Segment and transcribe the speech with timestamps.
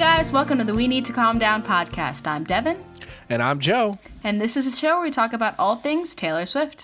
[0.00, 2.26] Guys, welcome to the We Need to Calm Down podcast.
[2.26, 2.82] I'm Devin,
[3.28, 3.98] And I'm Joe.
[4.24, 6.82] and this is a show where we talk about all things Taylor Swift.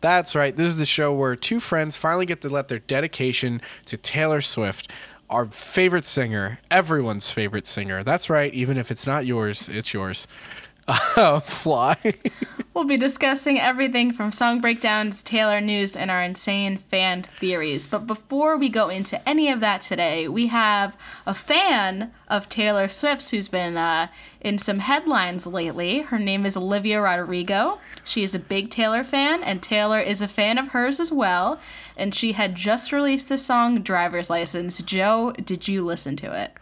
[0.00, 0.56] That's right.
[0.56, 4.40] This is the show where two friends finally get to let their dedication to Taylor
[4.40, 4.88] Swift,
[5.28, 8.04] our favorite singer, everyone's favorite singer.
[8.04, 8.54] That's right.
[8.54, 10.28] Even if it's not yours, it's yours.
[11.42, 11.96] Fly.
[12.74, 17.86] We'll be discussing everything from song breakdowns, Taylor news, and our insane fan theories.
[17.86, 20.96] But before we go into any of that today, we have
[21.26, 24.08] a fan of Taylor Swift's who's been uh,
[24.40, 26.00] in some headlines lately.
[26.00, 27.78] Her name is Olivia Rodrigo.
[28.04, 31.60] She is a big Taylor fan, and Taylor is a fan of hers as well.
[31.94, 34.82] And she had just released the song Driver's License.
[34.82, 36.56] Joe, did you listen to it?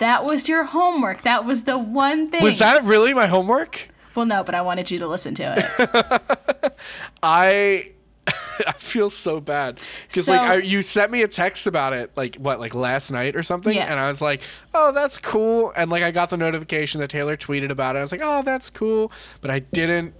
[0.00, 1.22] That was your homework.
[1.22, 2.42] That was the one thing.
[2.42, 3.88] Was that really my homework?
[4.14, 6.72] Well, no, but I wanted you to listen to it.
[7.22, 7.92] I.
[8.66, 12.10] I feel so bad because So- like I, you sent me a text about it
[12.16, 13.90] like what like last night or something Yeah.
[13.90, 14.42] and I was like
[14.74, 18.02] oh that's cool and like I got the notification that Taylor tweeted about it I
[18.02, 20.12] was like oh that's cool but I didn't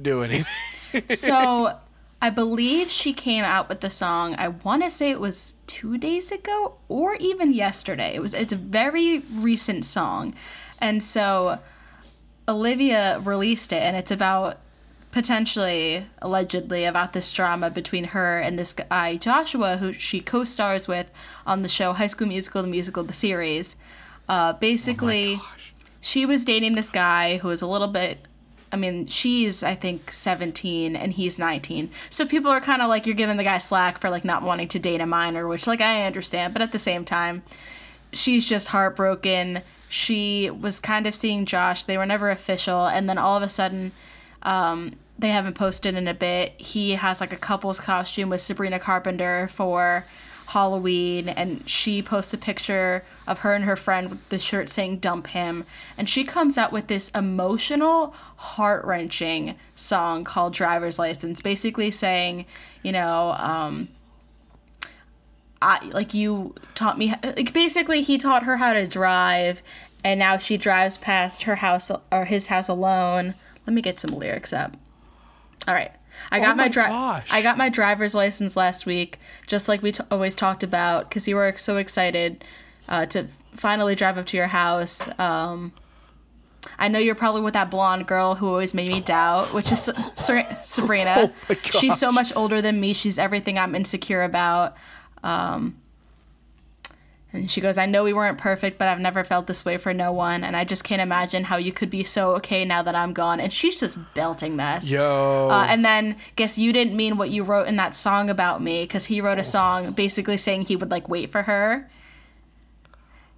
[0.00, 0.44] do anything
[1.08, 1.78] so
[2.22, 4.34] I believe she came out with the song.
[4.38, 8.14] I want to say it was two days ago or even yesterday.
[8.14, 8.32] It was.
[8.32, 10.34] It's a very recent song,
[10.78, 11.58] and so
[12.46, 14.60] Olivia released it, and it's about
[15.10, 21.10] potentially, allegedly, about this drama between her and this guy Joshua, who she co-stars with
[21.44, 23.74] on the show High School Musical: The Musical, the series.
[24.28, 25.40] Uh, basically,
[26.00, 28.18] she was dating this guy who was a little bit.
[28.74, 31.90] I mean, she's I think 17 and he's 19.
[32.10, 34.66] So people are kind of like you're giving the guy slack for like not wanting
[34.66, 37.44] to date a minor, which like I understand, but at the same time,
[38.12, 39.62] she's just heartbroken.
[39.88, 41.84] She was kind of seeing Josh.
[41.84, 43.92] They were never official, and then all of a sudden,
[44.42, 46.60] um, they haven't posted in a bit.
[46.60, 50.04] He has like a couple's costume with Sabrina Carpenter for
[50.46, 54.98] Halloween, and she posts a picture of her and her friend with the shirt saying
[54.98, 55.64] "Dump him,"
[55.96, 62.46] and she comes out with this emotional, heart wrenching song called "Driver's License," basically saying,
[62.82, 63.34] you know.
[63.38, 63.88] Um,
[65.62, 69.62] I like you taught me like basically he taught her how to drive
[70.04, 73.34] and now she drives past her house or his house alone.
[73.66, 74.76] Let me get some lyrics up.
[75.66, 75.92] All right.
[76.30, 76.84] I got Oh my, my dri-.
[76.84, 81.26] I got my driver's license last week, just like we t- always talked about, because
[81.28, 82.44] you were so excited
[82.88, 83.26] uh, to
[83.56, 85.08] finally drive up to your house.
[85.18, 85.72] Um,
[86.78, 89.90] I know you're probably with that blonde girl who always made me doubt, which is
[90.14, 91.32] Ser- Sabrina.
[91.50, 92.92] Oh She's so much older than me.
[92.94, 94.76] She's everything I'm insecure about.
[95.22, 95.76] Um,
[97.34, 99.92] and she goes, I know we weren't perfect, but I've never felt this way for
[99.92, 100.44] no one.
[100.44, 103.40] And I just can't imagine how you could be so okay now that I'm gone.
[103.40, 104.88] And she's just belting this.
[104.88, 108.62] yo Uh, and then, guess you didn't mean what you wrote in that song about
[108.62, 111.90] me, because he wrote a song basically saying he would like wait for her.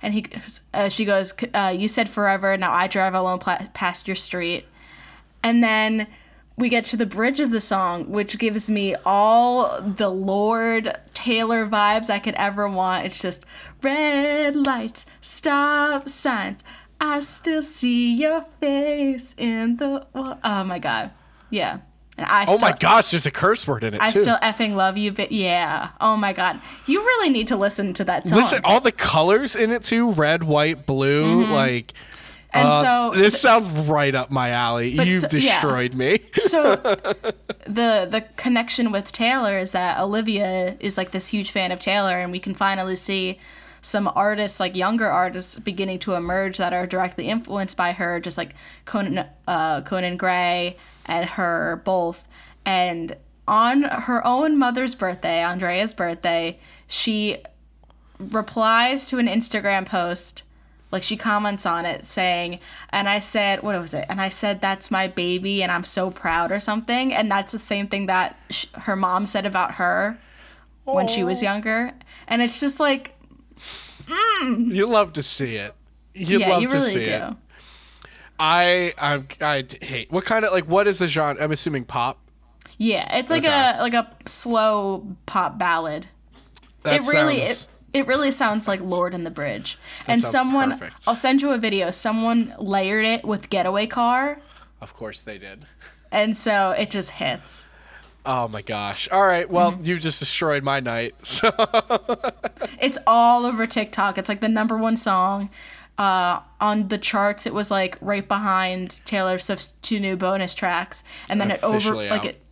[0.02, 0.26] And he,
[0.74, 2.54] uh, she goes, uh, "You said forever.
[2.58, 4.66] Now I drive alone pla- past your street."
[5.42, 6.06] And then
[6.56, 11.66] we get to the bridge of the song, which gives me all the Lorde Taylor
[11.66, 13.06] vibes I could ever want.
[13.06, 13.44] It's just
[13.82, 16.64] red lights, stop signs.
[17.00, 20.06] I still see your face in the.
[20.14, 21.10] Oh my god,
[21.50, 21.80] yeah.
[22.18, 24.38] And I oh still, my gosh there's a curse word in it I too still
[24.38, 25.90] effing love you, but yeah.
[26.00, 28.38] Oh my god, you really need to listen to that song.
[28.38, 32.15] listen all the colors in it too red white blue like Mm-hmm.
[32.52, 34.90] And uh, so this sounds right up my alley.
[34.90, 35.60] You've so- yeah.
[35.60, 36.20] destroyed me.
[36.38, 36.76] So
[37.66, 42.18] the the connection with Taylor is that Olivia is like this huge fan of Taylor
[42.18, 43.38] and we can finally see
[43.80, 48.38] some artists like younger artists beginning to emerge that are directly influenced by her just
[48.38, 52.26] like Conan uh, Conan Gray and her both.
[52.64, 53.16] And
[53.48, 57.38] on her own mother's birthday Andrea's birthday she
[58.18, 60.44] replies to an Instagram post
[60.92, 62.58] like she comments on it saying
[62.90, 64.06] and i said what was it?
[64.08, 67.12] And i said that's my baby and i'm so proud or something.
[67.12, 70.18] And that's the same thing that sh- her mom said about her
[70.84, 71.46] when she was oh.
[71.46, 71.92] younger.
[72.28, 73.16] And it's just like
[74.04, 74.72] mm.
[74.72, 75.74] you love to see it.
[76.14, 77.10] You yeah love you to really see do.
[77.10, 77.34] it.
[78.38, 81.42] I I'm, I hate what kind of like what is the genre?
[81.42, 82.18] I'm assuming pop.
[82.78, 83.72] yeah it's like Okay.
[83.76, 86.06] a like a slow pop ballad.
[86.84, 89.78] That it really sounds- it, it really sounds like Lorde in the Bridge.
[90.06, 91.04] and someone perfect.
[91.06, 91.90] I'll send you a video.
[91.90, 94.38] Someone layered it with Getaway Car
[94.80, 95.64] of course they did.
[96.12, 97.68] and so it just hits.
[98.28, 99.08] Oh my gosh!
[99.12, 99.84] All right, well Mm-hmm.
[99.84, 101.14] you just destroyed my night.
[101.24, 101.50] So
[102.80, 104.18] It's all over TikTok.
[104.18, 105.50] It's like the number one song.
[105.98, 111.02] Uh, on the charts, it was like right behind Taylor Swift's two new bonus tracks,
[111.28, 112.42] and then it over Officially like it,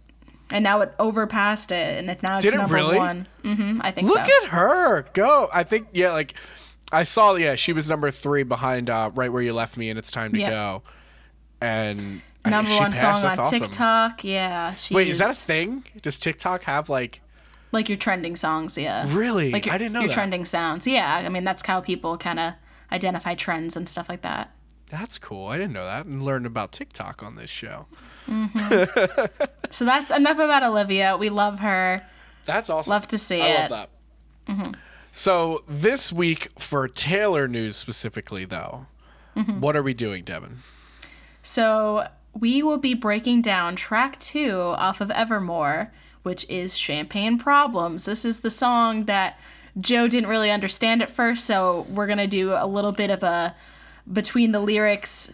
[0.54, 2.96] and now it overpassed it, and it's now it's Did it number really?
[2.96, 3.26] one.
[3.42, 4.32] hmm I think look so.
[4.44, 5.48] at her go.
[5.52, 6.32] I think yeah, like
[6.92, 7.34] I saw.
[7.34, 10.32] Yeah, she was number three behind uh, "Right Where You Left Me" and "It's Time
[10.32, 10.50] to Yeah.
[10.50, 10.82] Go."
[11.60, 13.60] And I- Number one passed, song on awesome.
[13.60, 14.22] TikTok.
[14.24, 14.74] Yeah.
[14.90, 15.84] Wait, is that a thing?
[16.02, 17.20] Does TikTok have like?
[17.72, 18.76] like your trending songs?
[18.78, 19.04] Yeah.
[19.08, 19.50] Really?
[19.50, 20.14] Like your, I didn't know your that.
[20.14, 20.86] trending sounds.
[20.86, 21.22] Yeah.
[21.24, 22.52] I mean, that's how people kind of
[22.92, 24.54] identify trends and stuff like that.
[24.90, 25.48] That's cool.
[25.48, 26.04] I didn't know that.
[26.06, 27.86] And learned about TikTok on this show.
[29.70, 31.16] So that's enough about Olivia.
[31.16, 32.06] We love her.
[32.44, 32.90] That's awesome.
[32.90, 33.70] Love to see I it.
[33.70, 33.88] love
[34.48, 34.76] that.
[35.10, 38.86] So this week for Taylor news specifically, though,
[39.36, 39.58] Mm-hmm.
[39.60, 40.62] what are we doing, Devin?
[41.42, 42.06] So
[42.38, 45.92] we will be breaking down track two off of Evermore,
[46.22, 48.04] which is Champagne Problems.
[48.04, 49.38] This is the song that
[49.80, 53.24] Joe didn't really understand at first, so we're going to do a little bit of
[53.24, 53.56] a
[54.12, 55.32] between the lyrics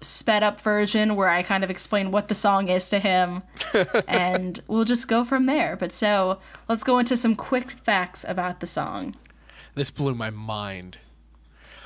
[0.00, 3.42] sped up version where I kind of explain what the song is to him
[4.06, 5.76] and we'll just go from there.
[5.76, 6.38] But so
[6.68, 9.16] let's go into some quick facts about the song.
[9.74, 10.98] This blew my mind.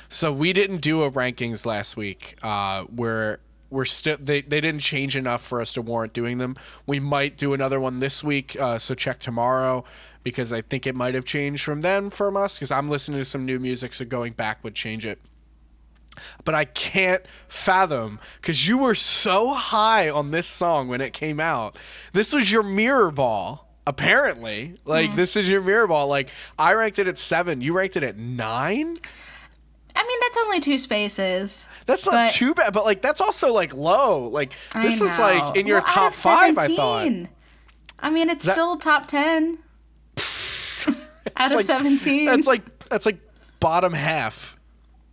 [0.09, 2.37] So we didn't do a rankings last week.
[2.43, 6.57] Uh, where we're still they, they didn't change enough for us to warrant doing them.
[6.85, 8.59] We might do another one this week.
[8.59, 9.83] Uh, so check tomorrow
[10.23, 13.25] because I think it might have changed from then from us because I'm listening to
[13.25, 13.93] some new music.
[13.93, 15.19] So going back would change it.
[16.43, 21.39] But I can't fathom because you were so high on this song when it came
[21.39, 21.77] out.
[22.13, 23.67] This was your mirror ball.
[23.87, 26.07] Apparently, like this is your mirror ball.
[26.07, 26.29] Like
[26.59, 28.95] I ranked it at seven, you ranked it at nine.
[29.95, 31.67] I mean, that's only two spaces.
[31.87, 34.25] That's not But- too bad, but like that's also like low.
[34.25, 36.57] Like this is like in your Well, top five.
[36.57, 37.29] I thought 17.
[37.99, 39.57] I mean, it's That- still top 10
[41.35, 42.25] out of like- 17.
[42.25, 43.17] that's like that's like
[43.59, 44.55] bottom half.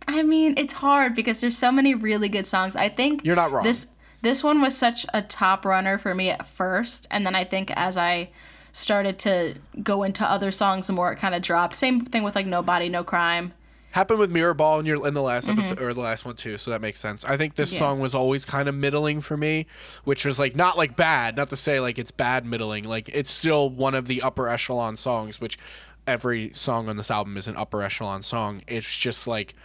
[0.09, 2.75] I mean, it's hard because there's so many really good songs.
[2.75, 3.63] I think You're not wrong.
[3.63, 3.87] This
[4.21, 7.71] this one was such a top runner for me at first, and then I think
[7.75, 8.29] as I
[8.71, 11.75] started to go into other songs, the more it kind of dropped.
[11.75, 13.53] Same thing with like No Body, No Crime.
[13.91, 16.57] Happened with Mirror Ball in your in the last episode or the last one too,
[16.59, 17.25] so that makes sense.
[17.25, 17.75] I think this Mm-hmm.
[17.83, 17.89] Yeah.
[17.89, 19.65] song was always kind of middling for me,
[20.03, 22.83] which was like not like bad, not to say like it's bad middling.
[22.83, 25.57] Like it's still one of the upper echelon songs, which
[26.05, 28.61] every song on this album is an upper echelon song.
[28.67, 29.55] It's just like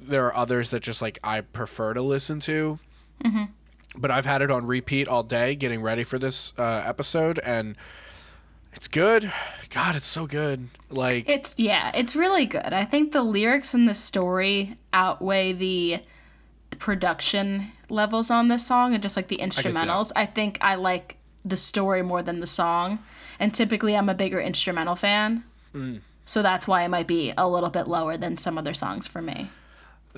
[0.00, 2.78] there are others that just like I prefer to listen to.
[3.24, 3.44] Mm-hmm.
[3.96, 7.76] But I've had it on repeat all day, getting ready for this uh, episode, and
[8.74, 9.32] it's good.
[9.70, 10.68] God, it's so good.
[10.90, 12.72] Like It's yeah, it's really good.
[12.72, 16.00] I think the lyrics and the story outweigh the
[16.78, 20.12] production levels on this song and just like the instrumentals.
[20.14, 22.98] I, think I like the story more than the song.
[23.38, 25.44] And typically I'm a bigger instrumental fan.
[25.74, 26.00] Mm.
[26.24, 29.22] So that's why it might be a little bit lower than some other songs for
[29.22, 29.50] me.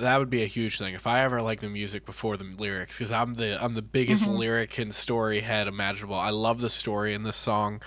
[0.01, 2.99] That would be a huge thing if I ever like the music before the lyrics,
[2.99, 4.37] because I'm the I'm the biggest Mm-hmm.
[4.39, 6.17] lyric and story head imaginable.
[6.17, 7.83] I love the story in this song.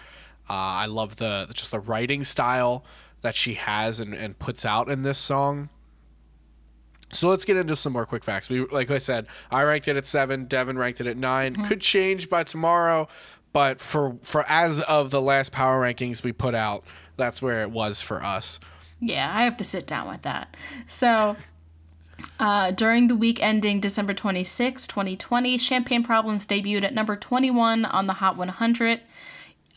[0.50, 2.84] Uh, I love the just the writing style
[3.22, 5.70] that she has and, and puts out in this song.
[7.14, 8.50] So let's get into some more quick facts.
[8.50, 10.46] We like I said, I ranked it at seven.
[10.46, 11.64] Devin ranked it at 9 Mm-hmm.
[11.66, 13.08] Could change by tomorrow,
[13.54, 16.84] but for for as of the last power rankings we put out,
[17.18, 18.60] that's where it was for us.
[19.02, 20.56] Yeah, I have to sit down with that.
[20.88, 21.36] So,
[22.40, 28.08] uh, during the week ending December 26, 2020, Champagne Problems debuted at number 21 on
[28.08, 29.02] the Hot 100.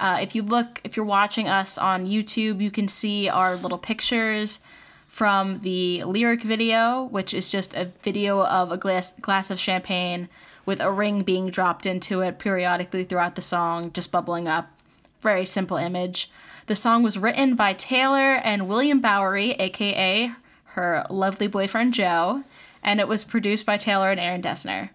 [0.00, 3.79] Uh, if you look, if you're watching us on YouTube, you can see our little
[3.79, 4.61] pictures
[5.07, 10.29] from the lyric video, which is just a video of a glass glass of champagne
[10.67, 14.71] with a ring being dropped into it periodically throughout the song, just bubbling up.
[15.21, 16.31] Very simple image.
[16.67, 20.33] The song was written by Taylor and William Bowery, aka
[20.75, 22.45] her lovely boyfriend Joe,
[22.83, 24.90] and it was produced by Taylor and Aaron Dessner.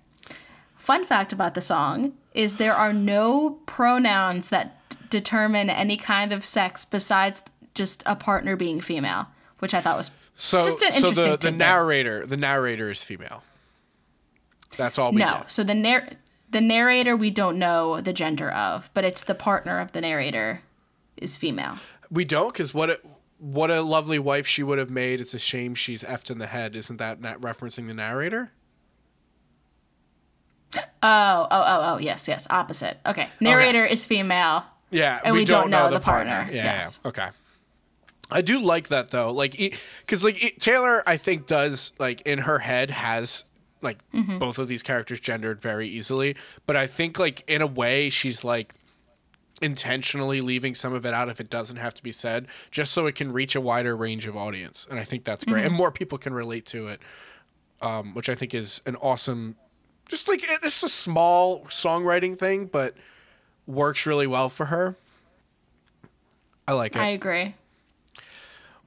[0.76, 6.32] Fun fact about the song is there are no pronouns that d- determine any kind
[6.32, 7.42] of sex besides
[7.74, 9.28] just a partner being female,
[9.60, 13.04] which I thought was So, Just an so interesting the, the narrator, the narrator is
[13.04, 13.44] female.
[14.78, 15.26] That's all we know.
[15.26, 15.38] no.
[15.40, 15.52] get.
[15.52, 16.10] So the narr-
[16.50, 20.62] the narrator we don't know the gender of, but it's the partner of the narrator
[21.18, 21.78] is female.
[22.10, 23.00] We don't, because what a,
[23.40, 25.20] what a lovely wife she would have made.
[25.22, 26.76] It's a shame she's effed in the head.
[26.76, 28.52] Isn't that not referencing the narrator?
[30.76, 33.00] Oh, oh, oh, oh, yes, yes, opposite.
[33.06, 34.64] Okay, narrator is female.
[34.92, 36.48] Yeah, And we don't know the partner.
[36.52, 37.00] Yeah, Yes.
[37.04, 37.28] yeah, okay.
[38.32, 39.58] I do like that though, like,
[40.02, 43.46] because like e- Taylor, I think does like in her head has
[43.82, 44.38] like Mm-hmm.
[44.40, 46.36] both of these characters gendered very easily,
[46.68, 48.76] but I think like in a way she's like
[49.62, 53.06] intentionally leaving some of it out if it doesn't have to be said, just so
[53.06, 55.68] it can reach a wider range of audience, and I think that's great, Mm-hmm.
[55.68, 57.02] and more people can relate to it,
[57.82, 59.56] um, which I think is an awesome,
[60.08, 62.96] just like it's a small songwriting thing, but
[63.68, 64.96] works really well for her.
[66.68, 67.00] I like it.
[67.00, 67.56] I agree.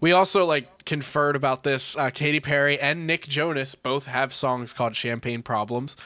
[0.01, 1.97] We also like conferred about this.
[1.97, 5.97] Uh, Katy Perry and Nick Jonas both have songs called "Champagne Problems."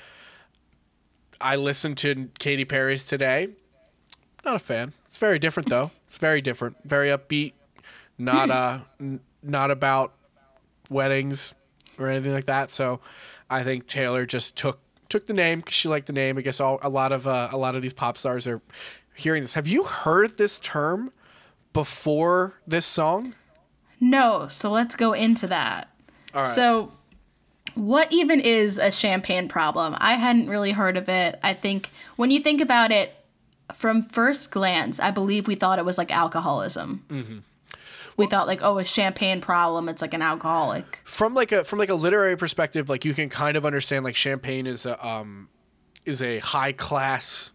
[1.41, 3.49] I listened to Katy Perry's today.
[4.47, 4.93] Not a fan.
[5.07, 5.91] It's very different though.
[6.07, 6.77] It's very different.
[6.85, 7.53] Very upbeat.
[8.17, 10.15] Not uh, n- not about
[10.89, 11.53] weddings
[11.99, 12.71] or anything like that.
[12.71, 13.01] So,
[13.51, 16.39] I think Taylor just took took the name because she liked the name.
[16.39, 18.63] I guess all a lot of uh, a lot of these pop stars are
[19.17, 19.55] hearing this.
[19.55, 21.13] Have you heard this term
[21.73, 23.35] before this song?
[23.99, 25.89] No, so let's go into that.
[26.33, 26.47] All right.
[26.47, 26.93] So,
[27.75, 29.97] what even is a champagne problem?
[29.99, 31.39] I hadn't really heard of it.
[31.43, 33.13] I think when you think about it
[33.75, 37.05] from first glance, I believe we thought it was like alcoholism.
[37.09, 37.39] Mm-hmm.
[38.17, 39.89] We thought like, oh, a champagne problem.
[39.89, 41.01] It's like an alcoholic.
[41.05, 44.17] from like a from like a literary perspective, like you can kind of understand like
[44.17, 45.49] champagne is a um
[46.07, 47.53] is a high class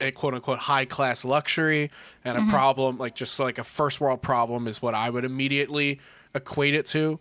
[0.00, 1.90] a quote unquote high class luxury
[2.24, 6.00] and a problem like just like a first world problem is what I would immediately
[6.34, 7.18] equate it to.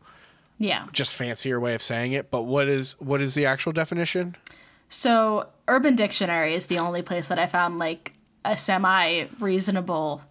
[0.60, 0.86] Yeah.
[0.92, 2.32] Just fancier way of saying it.
[2.32, 4.36] But what is what is the actual definition?
[4.89, 8.13] So, Urban Dictionary is the only place that I found like
[8.46, 10.22] a semi reasonable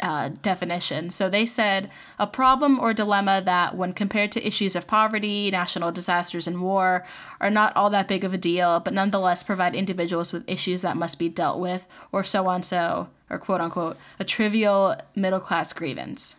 [0.00, 1.10] uh, definition.
[1.10, 5.92] So, they said a problem or dilemma that, when compared to issues of poverty, national
[5.92, 7.06] disasters, and war,
[7.40, 10.96] are not all that big of a deal, but nonetheless provide individuals with issues that
[10.96, 15.72] must be dealt with, or so on so, or quote unquote, a trivial middle class
[15.72, 16.36] grievance.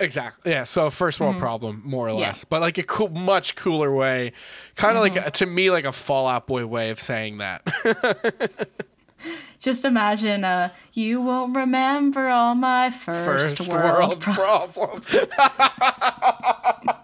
[0.00, 0.50] Exactly.
[0.52, 0.64] Yeah.
[0.64, 4.32] So first world problem, more or less, but like a cool, much cooler way,
[4.76, 7.62] kind of like a, to me like a Fall Out Boy way of saying that.
[9.60, 15.04] Just imagine, uh, you won't remember all my first, First world, world problems.
[15.04, 15.28] problem.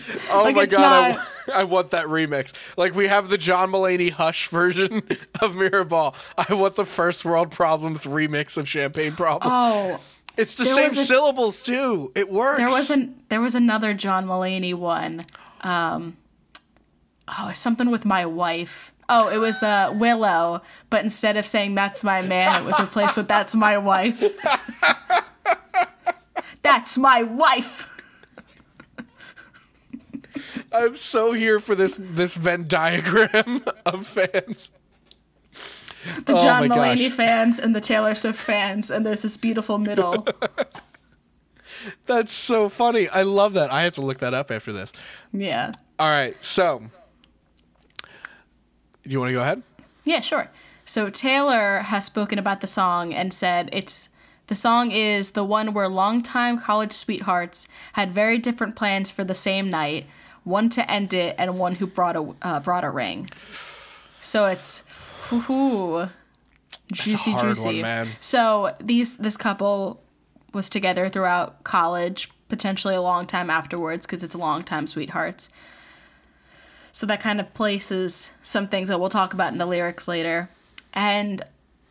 [0.32, 2.52] oh Like, my god, I, I want that remix.
[2.76, 5.02] Like we have the John Mulaney Hush version
[5.40, 6.14] of Mirrorball.
[6.36, 9.52] I want the first world problems remix of Champagne Problem.
[9.54, 10.00] Oh,
[10.36, 12.12] it's the there same a- syllables too.
[12.14, 12.58] It works.
[12.58, 15.24] There was an there was another John Mulaney one.
[15.62, 16.16] Um,
[17.28, 18.92] oh, something with my wife.
[19.08, 23.16] Oh, it was uh, Willow, but instead of saying "That's my man," it was replaced
[23.16, 24.22] with "That's my wife."
[26.62, 27.86] That's my wife.
[30.72, 34.70] I'm so here for this this Venn diagram of fans.
[36.24, 37.12] The Oh John Mulaney gosh.
[37.16, 40.26] fans and the Taylor Swift fans, and there's this beautiful middle.
[42.06, 43.08] That's so funny.
[43.08, 43.70] I love that.
[43.72, 44.92] I have to look that up after this.
[45.32, 45.72] yeah.
[45.98, 46.82] All right, so
[48.02, 49.62] do you want to go ahead?
[50.04, 50.50] Yeah, sure.
[50.86, 54.08] So Taylor has spoken about the song and said it's
[54.46, 59.34] the song is the one where longtime college sweethearts had very different plans for the
[59.34, 60.06] same night,
[60.42, 63.28] one to end it and one who brought a uh, brought a ring.
[64.22, 64.82] So it's
[65.30, 66.08] whoo
[66.92, 67.82] juicy juicy.
[67.82, 68.06] one.
[68.20, 70.02] So these this couple
[70.52, 75.50] was together throughout college, potentially a long time afterwards because it's a long time sweethearts.
[76.92, 80.50] So that kind of places some things that we'll talk about in the lyrics later.
[80.92, 81.42] And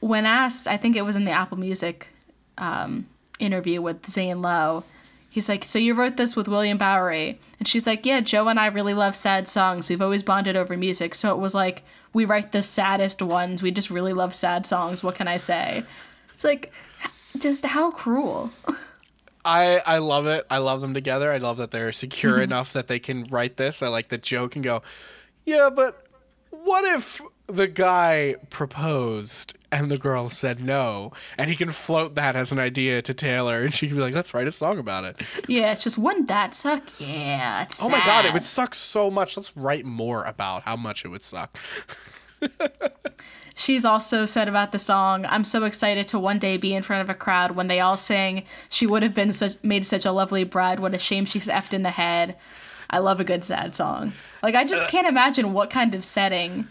[0.01, 2.09] when asked, I think it was in the Apple Music
[2.57, 3.07] um,
[3.39, 4.83] interview with Zane Lowe,
[5.29, 7.39] he's like, So you wrote this with William Bowery?
[7.59, 9.89] And she's like, Yeah, Joe and I really love sad songs.
[9.89, 11.15] We've always bonded over music.
[11.15, 13.61] So it was like, we write the saddest ones.
[13.61, 15.03] We just really love sad songs.
[15.03, 15.83] What can I say?
[16.33, 16.71] It's like,
[17.37, 18.51] just how cruel.
[19.45, 20.45] I I love it.
[20.49, 21.31] I love them together.
[21.31, 22.43] I love that they're secure Mm-hmm.
[22.43, 23.81] enough that they can write this.
[23.81, 24.81] I like that Joe can go,
[25.45, 26.05] "Yeah, but
[26.49, 32.35] what if the guy proposed and the girl said no?" And he can float that
[32.35, 35.03] as an idea to Taylor and she can be like, "Let's write a song about
[35.03, 36.83] it." Yeah, it's just, wouldn't that suck?
[36.99, 39.37] Yeah, it's Oh my god, it would suck so much.
[39.37, 41.57] Let's write more about how much it would suck.
[43.55, 47.01] She's also said about the song, I'm so excited to one day be in front
[47.01, 50.13] of a crowd when they all sing, She would have been such made such a
[50.13, 52.37] lovely bride, what a shame she's effed in the head.
[52.89, 54.13] I love a good sad song.
[54.41, 56.67] Like I just uh, can't imagine what kind of setting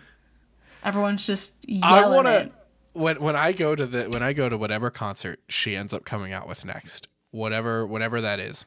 [0.82, 2.46] everyone's just I yelling want it.
[2.46, 2.52] to
[2.98, 6.04] when when I go to the when I go to whatever concert she ends up
[6.04, 8.66] coming out with next, whatever whatever that is,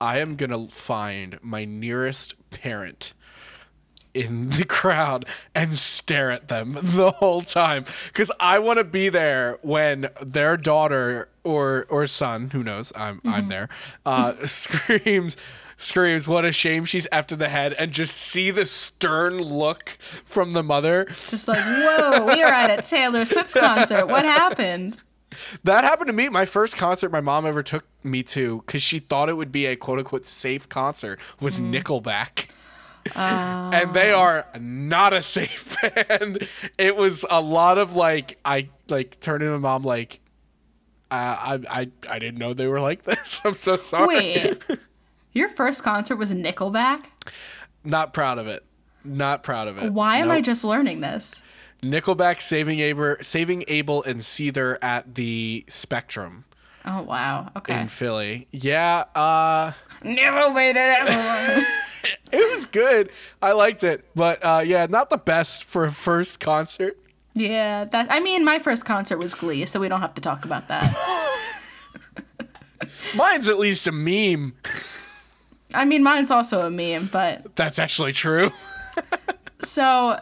[0.00, 3.12] I am gonna find my nearest parent
[4.14, 9.08] in the crowd and stare at them the whole time because I want to be
[9.08, 13.68] there when their daughter or or son, who knows, I'm I'm there,
[14.06, 15.36] uh, screams.
[15.82, 19.96] Screams, what a shame she's after the head, and just see the stern look
[20.26, 24.06] from the mother Just like, whoa, we are at a Taylor Swift concert.
[24.06, 24.98] What happened?
[25.64, 26.28] That happened to me.
[26.28, 29.64] My first concert my mom ever took me to because she thought it would be
[29.64, 32.48] a quote unquote safe concert was Nickelback.
[33.16, 36.46] and they are not a safe band.
[36.76, 40.20] It was a lot of like I like turning to my mom like
[41.10, 43.40] Uh, I, I I didn't know they were like this.
[43.44, 44.06] I'm so sorry.
[44.08, 44.62] Wait,
[45.32, 47.06] your first concert was Nickelback?
[47.84, 48.64] Not proud of it.
[49.04, 49.92] Not proud of it.
[49.92, 51.42] Why am I just learning this?
[51.82, 56.44] Nickelback saving Abel, saving Abel and Seether at the Spectrum
[56.84, 57.50] Oh wow.
[57.56, 57.80] Okay.
[57.80, 58.46] in Philly.
[58.50, 59.72] Yeah, uh,
[60.02, 61.66] Never waited ever.
[62.32, 63.10] it was good.
[63.42, 66.98] I liked it, but uh, yeah, not the best for a first concert.
[67.34, 68.06] yeah, that.
[68.10, 70.94] I mean, my first concert was Glee, so we don't have to talk about that.
[73.14, 74.54] Mine's at least a meme.
[75.74, 78.50] I mean, mine's also a meme, but That's actually true.
[79.62, 80.18] So,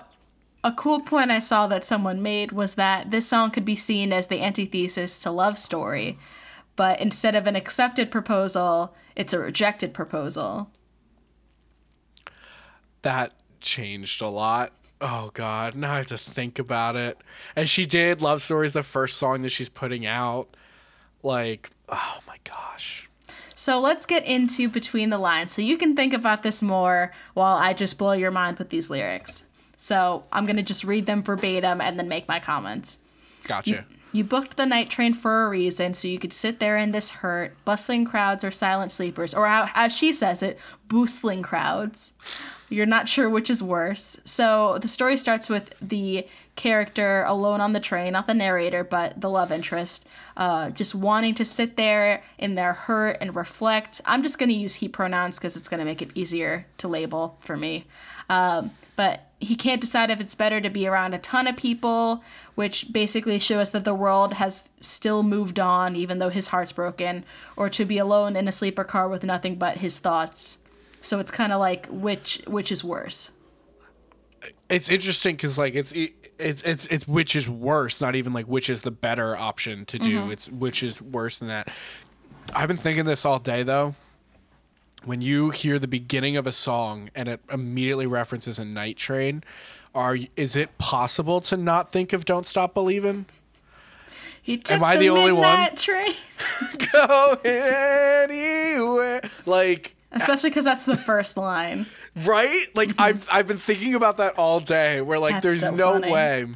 [0.64, 4.12] a cool point I saw that someone made was that this song could be seen
[4.12, 6.18] as the antithesis to Love Story,
[6.74, 10.70] but instead of an accepted proposal, it's a rejected proposal.
[13.02, 14.72] that changed a lot.
[15.00, 17.18] Oh god, now I have to think about it.
[17.54, 20.56] And she did Love Stories the first song that she's putting out.
[21.22, 23.07] Like, oh my gosh.
[23.58, 27.56] So, let's get into Between the Lines so you can think about this more while
[27.56, 29.46] I just blow your mind with these lyrics.
[29.76, 33.00] So, I'm going to just read them verbatim and then make my comments.
[33.42, 33.84] Gotcha.
[34.12, 37.10] You booked the night train for a reason, so you could sit there in this
[37.10, 37.56] hurt.
[37.64, 42.12] Bustling crowds or silent sleepers, or how, as she says it, boostling crowds.
[42.70, 44.20] You're not sure which is worse.
[44.24, 49.18] So the story starts with the character alone on the train, not the narrator, but
[49.20, 50.04] the love interest,
[50.36, 54.00] uh, just wanting to sit there in their hurt and reflect.
[54.04, 56.88] I'm just going to use he pronouns because it's going to make it easier to
[56.88, 57.86] label for me.
[58.28, 62.24] Um, but he can't decide if it's better to be around a ton of people,
[62.56, 67.24] which basically shows that the world has still moved on, even though his heart's broken,
[67.56, 70.58] or to be alone in a sleeper car with nothing but his thoughts.
[71.00, 73.30] So it's kind of like which which is worse.
[74.68, 75.92] It's interesting because like it's
[76.38, 79.98] it's it's it's which is worse, not even like which is the better option to
[79.98, 80.20] do.
[80.20, 80.32] Mm-hmm.
[80.32, 81.68] It's which is worse than that.
[82.54, 83.94] I've been thinking this all day though.
[85.04, 89.44] When you hear the beginning of a song and it immediately references a night train,
[89.94, 93.26] are is it possible to not think of "Don't Stop Believing"?
[94.42, 95.76] He took I the, the only one?
[95.76, 96.14] train,
[96.92, 101.86] Go anywhere, like especially because that's the first line.
[102.24, 102.64] right?
[102.74, 105.00] Like I've I've been thinking about that all day.
[105.00, 106.12] Where like That's there's so no funny.
[106.12, 106.46] way.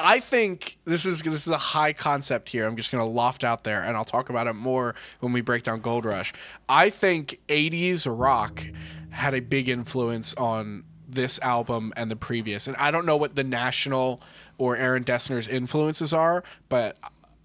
[0.00, 2.66] I think this is this is a high concept here.
[2.66, 5.64] I'm just gonna loft out there, and I'll talk about it more when we break
[5.64, 6.32] down Gold Rush.
[6.68, 8.64] I think '80s rock
[9.10, 13.34] had a big influence on this album and the previous, and I don't know what
[13.34, 14.20] the National
[14.56, 16.96] or Aaron Dessner's influences are, but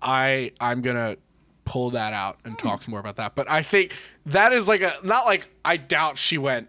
[0.04, 1.16] I I'm gonna
[1.66, 3.36] pull that out and talk more about that.
[3.36, 3.94] But I think
[4.26, 6.68] that is like a not like I doubt she went.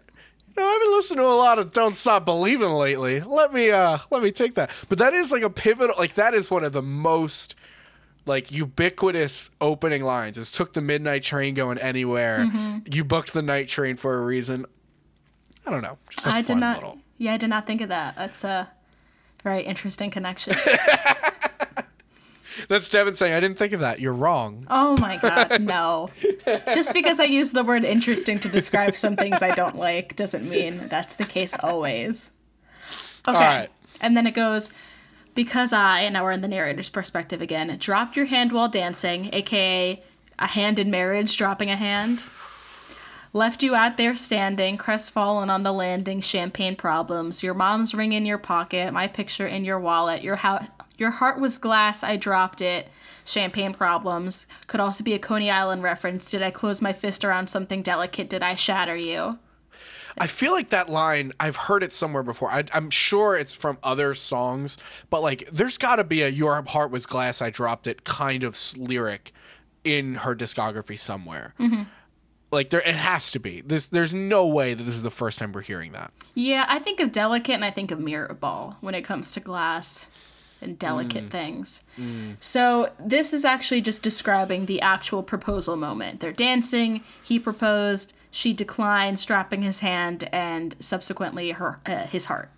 [0.55, 3.19] You know, I've been listening to a lot of "Don't Stop Believing" lately.
[3.21, 4.71] Let me uh let me take that.
[4.89, 5.95] But that is like a pivotal.
[5.97, 7.55] Like that is one of the most
[8.25, 10.37] like ubiquitous opening lines.
[10.37, 12.49] Is took the midnight train going anywhere.
[12.89, 14.65] You booked the night train for a reason.
[15.65, 15.97] I don't know.
[16.09, 16.77] Just a I fun did not.
[16.77, 16.97] little.
[17.17, 18.15] Yeah, I did not think of that.
[18.15, 18.69] That's a
[19.43, 20.55] very interesting connection.
[22.67, 23.99] That's Devin saying I didn't think of that.
[23.99, 24.65] You're wrong.
[24.69, 26.09] Oh my god, no.
[26.73, 30.47] Just because I use the word interesting to describe some things I don't like doesn't
[30.47, 32.31] mean that's the case always.
[33.27, 33.37] Okay.
[33.37, 33.69] right.
[34.01, 34.71] And then it goes,
[35.33, 39.29] because I, and now we're in the narrator's perspective again, dropped your hand while dancing,
[39.33, 40.03] aka
[40.37, 42.25] a hand in marriage, dropping a hand.
[43.33, 47.43] Left you out there standing, crestfallen on the landing, champagne problems.
[47.43, 50.23] Your mom's ring in your pocket, my picture in your wallet.
[50.23, 50.65] Your how
[50.97, 52.89] your heart was glass, I dropped it.
[53.25, 54.45] Champagne problems.
[54.67, 56.29] Could also be a Coney Island reference.
[56.29, 58.29] Did I close my fist around something delicate?
[58.29, 59.39] Did I shatter you?
[60.17, 62.49] I feel like that line, I've heard it somewhere before.
[62.49, 64.77] I, I'm sure it's from other songs,
[65.09, 68.43] but like there's got to be a Your Heart Was Glass, I Dropped It kind
[68.43, 69.33] of lyric
[69.83, 71.53] in her discography somewhere.
[71.59, 71.83] Mm-hmm.
[72.51, 73.61] Like there, it has to be.
[73.61, 76.13] This, there's no way that this is the first time we're hearing that.
[76.33, 79.41] Yeah, I think of delicate and I think of mirror ball when it comes to
[79.41, 80.09] glass
[80.65, 81.29] and delicate mm.
[81.29, 81.83] things.
[81.97, 82.35] Mm.
[82.39, 86.19] So this is actually just describing the actual proposal moment.
[86.19, 92.49] They're dancing, he proposed, she declines, strapping his hand, and subsequently her uh, his heart.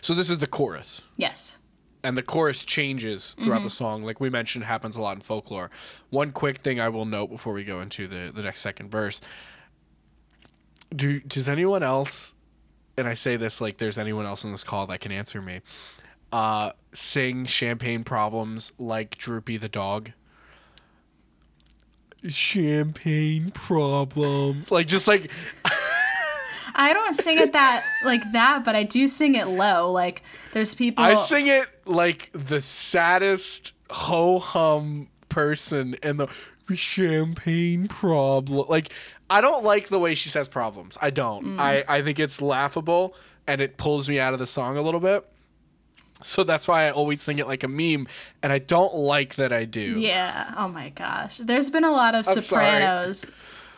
[0.00, 1.02] So this is the chorus.
[1.16, 1.58] Yes.
[2.02, 3.68] and the chorus changes throughout the mm-hmm.
[3.68, 5.70] song like we mentioned happens a lot in folklore
[6.10, 9.22] one quick thing i will note before we go into the, the next second verse
[10.94, 12.34] do does anyone else
[12.98, 15.62] and i say this like there's anyone else on this call that can answer me
[16.34, 20.10] uh sing champagne problems like droopy the dog
[22.26, 25.30] champagne problems like just like
[26.76, 29.92] I don't sing it that like that, but I do sing it low.
[29.92, 36.26] Like there's people I sing it like the saddest ho hum person in the
[36.74, 38.66] champagne problem.
[38.68, 38.90] Like,
[39.30, 40.96] I don't like the way she says problems.
[41.00, 41.58] I don't.
[41.60, 43.14] I, I think it's laughable
[43.46, 45.28] and it pulls me out of the song a little bit.
[46.24, 48.08] So that's why I always sing it like a meme,
[48.42, 50.00] and I don't like that I do.
[50.00, 50.54] Yeah.
[50.56, 51.36] Oh my gosh.
[51.36, 52.42] There's been a lot of I'm sorry.
[52.42, 53.26] sopranos,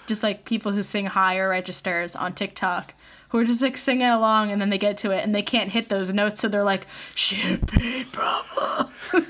[0.07, 2.95] just like people who sing higher registers on TikTok,
[3.31, 5.73] who are just like singing along and then they get to it and they can't
[5.73, 8.93] hit those notes, so they're like, champagne problem.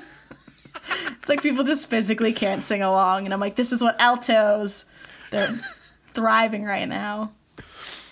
[1.18, 4.84] it's like people just physically can't sing along, and I'm like, this is what altos,
[5.30, 5.58] they're
[6.12, 7.32] thriving right now.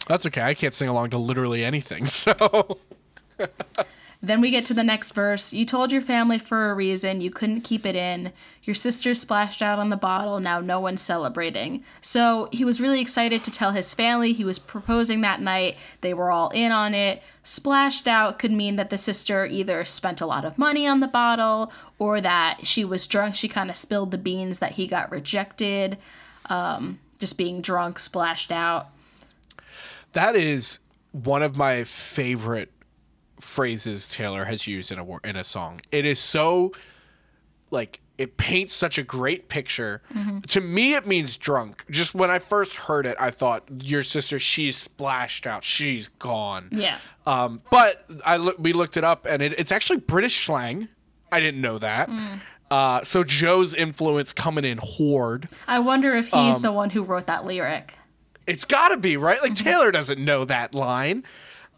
[0.09, 0.40] That's okay.
[0.40, 2.79] I can't sing along to literally anything, so.
[4.26, 5.52] Then we get to the next verse.
[5.52, 7.20] You told your family for a reason.
[7.20, 8.32] You couldn't keep it in.
[8.62, 10.40] Your sister splashed out on the bottle.
[10.40, 11.84] Now no one's celebrating.
[12.00, 15.76] So he was really excited to tell his family he was proposing that night.
[16.00, 17.22] They were all in on it.
[17.42, 21.06] Splashed out could mean that the sister either spent a lot of money on the
[21.06, 23.34] bottle or that she was drunk.
[23.34, 25.98] She kind of spilled the beans that he got rejected.
[26.46, 28.88] Um, just being drunk, splashed out.
[30.12, 30.78] That is
[31.12, 32.70] one of my favorite
[33.44, 35.80] phrases Taylor has used in a in a song.
[35.92, 36.72] It is so
[37.70, 40.00] like it paints such a great picture.
[40.48, 41.85] To me, it means drunk.
[41.90, 46.68] Just when I first heard it, I thought your sister, she's splashed out, she's gone.
[46.70, 46.98] Yeah.
[47.26, 50.88] Um, but I look, we looked it up, and it, it's actually British slang.
[51.33, 52.09] I didn't know that.
[52.70, 55.48] Uh, so Joe's influence coming in horde.
[55.66, 57.94] I wonder if he's the one who wrote that lyric.
[58.46, 59.42] It's got to be right.
[59.42, 61.24] Like Taylor doesn't know that line.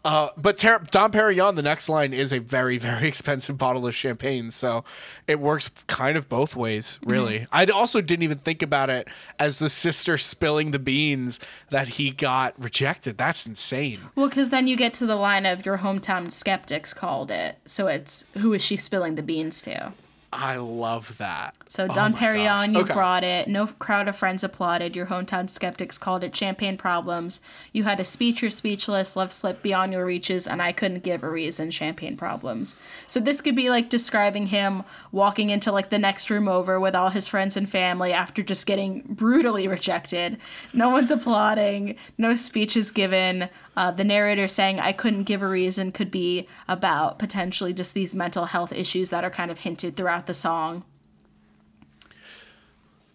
[0.05, 3.93] Uh, but Ter- Dom Perignon, the next line is a very, very expensive bottle of
[3.95, 4.83] champagne, so
[5.27, 7.47] it works kind of both ways, really.
[7.51, 9.07] I also didn't even think about it
[9.37, 13.17] as the sister spilling the beans that he got rejected.
[13.17, 13.99] That's insane.
[14.15, 17.57] Well, because then you get to the line of your hometown skeptics called it.
[17.65, 19.91] So it's who is she spilling the beans to?
[20.33, 21.55] I love that.
[21.69, 22.93] So Oh Don my Perignon, you Okay.
[22.93, 23.47] brought it.
[23.47, 24.93] No crowd of friends applauded.
[24.93, 27.39] Your hometown skeptics called it champagne problems.
[27.71, 31.23] You had a speech you're speechless, love slipped beyond your reaches, and I couldn't give
[31.23, 31.71] a reason.
[31.71, 32.75] Champagne problems.
[33.07, 36.93] So this could be like describing him walking into like the next room over with
[36.93, 40.37] all his friends and family after just getting brutally rejected.
[40.73, 41.95] No one's applauding.
[42.17, 43.47] No speeches given.
[43.77, 48.15] Uh, the narrator saying I couldn't give a reason could be about potentially just these
[48.15, 50.83] mental health issues that are kind of hinted throughout the song.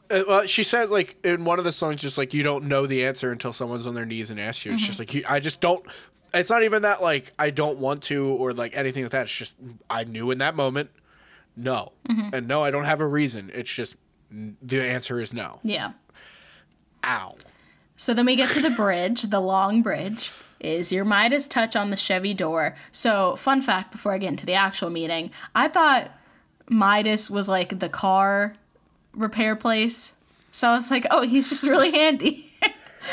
[0.08, 2.86] Uh, well, she says like in one of the songs, just like you don't know
[2.86, 4.72] the answer until someone's on their knees and asks you.
[4.72, 5.84] It's just like you, I just don't.
[6.32, 9.22] It's not even that like I don't want to or like anything like that.
[9.22, 9.56] It's just
[9.90, 10.90] I knew in that moment,
[11.56, 11.90] no,
[12.32, 13.50] and no, I don't have a reason.
[13.52, 13.96] It's just
[14.30, 15.58] the answer is no.
[15.64, 15.94] Yeah.
[17.04, 17.34] Ow.
[17.96, 20.30] So then we get to the bridge, the long bridge.
[20.62, 22.74] Is your Midas touch on the Chevy door?
[22.92, 26.10] So, fun fact before I get into the actual meeting, I thought
[26.68, 28.54] Midas was like the car
[29.12, 30.14] repair place.
[30.52, 32.48] So I was like, oh, he's just really handy.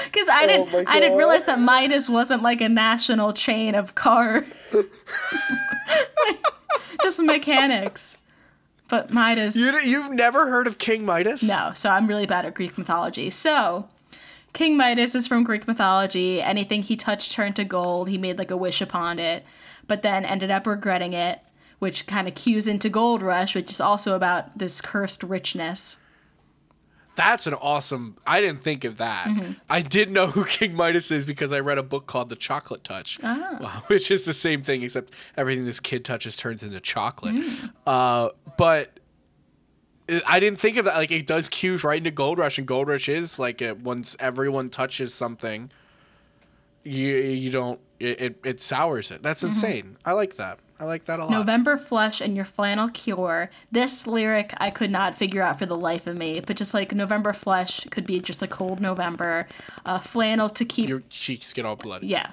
[0.05, 3.73] Because I oh didn't, my I didn't realize that Midas wasn't like a national chain
[3.73, 4.45] of car,
[7.01, 8.15] just mechanics.
[8.87, 11.41] But Midas, You you've never heard of King Midas?
[11.41, 13.31] no, so I'm really bad at Greek mythology.
[13.31, 13.89] So,
[14.53, 16.41] King Midas is from Greek mythology.
[16.41, 18.09] Anything he touched turned to gold.
[18.09, 19.45] He made like a wish upon it,
[19.87, 21.39] but then ended up regretting it,
[21.79, 25.97] which kind of cues into Gold Rush, which is also about this cursed richness.
[27.15, 28.15] That's an awesome.
[28.25, 29.25] I didn't think of that.
[29.27, 29.51] Mm-hmm.
[29.69, 32.83] I did know who King Midas is because I read a book called The Chocolate
[32.83, 33.83] Touch, Ah.
[33.87, 37.35] which is the same thing except everything this kid touches turns into chocolate.
[37.35, 37.71] Mm.
[37.85, 38.99] Uh, but
[40.25, 40.95] I didn't think of that.
[40.95, 44.15] Like it does cues right into Gold Rush, and Gold Rush is like it, once
[44.19, 45.71] everyone touches something,
[46.83, 49.21] you you don't it it, it sours it.
[49.21, 49.97] That's insane.
[50.05, 50.59] I like that.
[50.79, 51.31] I like that a lot.
[51.31, 53.49] November flush and your flannel cure.
[53.69, 56.93] This lyric I could not figure out for the life of me, but just like
[56.93, 59.47] November flush could be just a cold November.
[59.85, 62.07] Uh, flannel to keep Your cheeks get all bloody.
[62.07, 62.31] Yeah.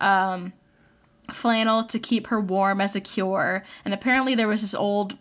[0.00, 0.52] Um,
[1.32, 3.64] flannel to keep her warm as a cure.
[3.84, 5.16] And apparently there was this old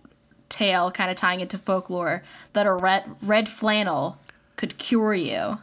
[0.58, 4.18] tale kind of tying it to folklore that a red red flannel
[4.56, 5.60] could cure you.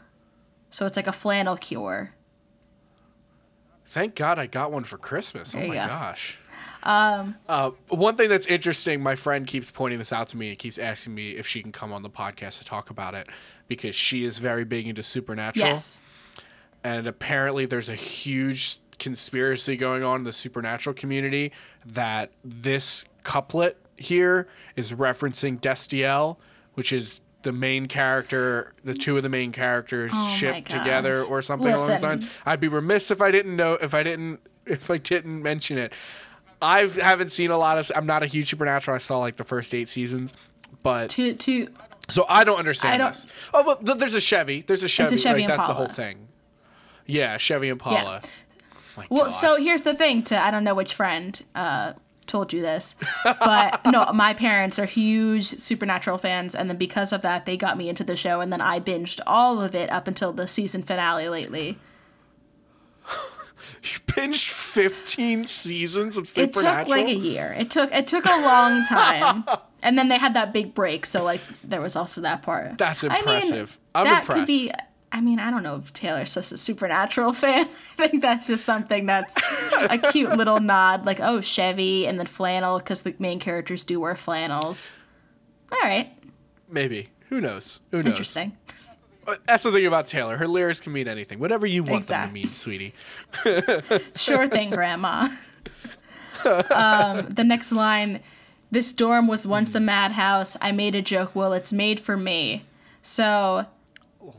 [0.71, 2.13] So it's like a flannel cure.
[3.87, 5.55] Thank God I got one for Christmas.
[5.55, 5.87] Oh There you my go.
[5.89, 6.39] gosh.
[6.85, 10.59] Um, uh, one thing that's interesting, my friend keeps pointing this out to me and
[10.59, 13.27] keeps asking me if she can come on the podcast to talk about it
[13.69, 15.67] because she is very big into supernatural.
[15.67, 16.03] Yes.
[16.83, 21.53] And apparently, there's a huge conspiracy going on in the supernatural community
[21.87, 26.37] that this couplet here is referencing Destiel,
[26.75, 31.43] which is the main character, the two of the main characters Oh shipped together or
[31.43, 32.27] something along those lines.
[32.47, 35.93] I'd be remiss if I didn't know if I didn't if I didn't mention it.
[36.63, 37.93] I haven't seen a lot of.
[37.95, 38.95] I'm not a huge supernatural.
[38.95, 40.33] I saw like the first eight seasons,
[40.83, 41.69] but To to
[42.09, 43.27] So I don't understand I don't- this.
[43.53, 44.63] Oh, but there's a Chevy.
[44.63, 45.13] There's a Chevy.
[45.15, 46.29] It's a Chevy like, that's the whole thing.
[47.07, 48.23] Yeah, Chevy Impala.
[48.97, 49.29] My Well, God.
[49.33, 50.23] so here's the thing.
[50.25, 51.93] To I don't know which friend uh,
[52.27, 57.23] told you this, but no, my parents are huge Supernatural fans, and then because of
[57.23, 60.09] that, they got me into the show, and then I binged all of it up
[60.09, 61.79] until the season finale lately.
[63.83, 66.75] you binged 15 seasons of Supernatural.
[66.75, 67.55] It took like a year.
[67.59, 69.45] It took it took a long time,
[69.83, 72.79] and then they had that big break, so like there was also that part.
[72.79, 73.79] That's I mean, impressive.
[73.95, 74.71] I'm that could be.
[75.15, 77.67] I mean, I don't know if Taylor Swift's a Supernatural fan.
[77.99, 79.41] I think that's just something that's
[79.89, 84.01] a cute little nod, like oh Chevy and then flannel, because the main characters do
[84.01, 84.93] wear flannels.
[85.73, 86.11] All right,
[86.69, 87.09] Maybe.
[87.29, 87.81] Who knows?
[87.91, 88.07] Who knows?
[88.07, 88.57] interesting.
[89.27, 90.37] Uh, That's the thing about Taylor.
[90.37, 91.39] Her lyrics can mean anything.
[91.39, 92.93] Whatever you want them to mean, sweetie.
[94.17, 95.29] Sure thing, Grandma.
[96.45, 98.21] um, the next line
[98.71, 100.57] This dorm was once a madhouse.
[100.61, 101.35] I made a joke.
[101.35, 102.65] Well, it's made for me.
[103.03, 103.67] So,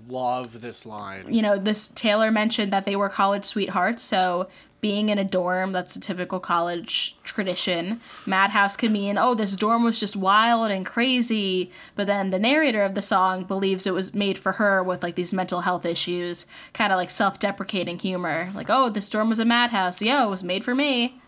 [0.07, 1.33] Love this line.
[1.33, 4.03] you know, this Taylor mentioned that they were college sweethearts.
[4.03, 4.47] So,
[4.81, 7.99] being in a dorm, that's a typical college tradition.
[8.25, 11.71] Madhouse could mean, oh, this dorm was just wild and crazy.
[11.95, 15.15] But then the narrator of the song believes it was made for her with like
[15.15, 18.51] these mental health issues, kind of like self deprecating humor.
[18.53, 20.01] Like, oh, this dorm was a madhouse.
[20.01, 21.19] Yeah, it was made for me.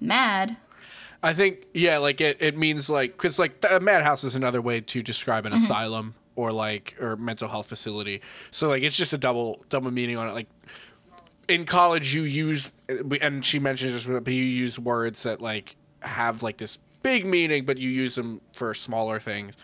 [0.00, 0.56] Mad.
[1.22, 4.80] I think yeah, like it, it means like because like a madhouse is another way
[4.80, 5.54] to describe Mm-hmm.
[5.54, 8.22] an asylum or like or mental health facility.
[8.50, 10.32] So like it's just a double double meaning on it.
[10.32, 10.48] Like
[11.48, 16.42] in college, you use and she mentions this, but you use words that like have
[16.42, 19.56] like this big meaning, but you use them for smaller things.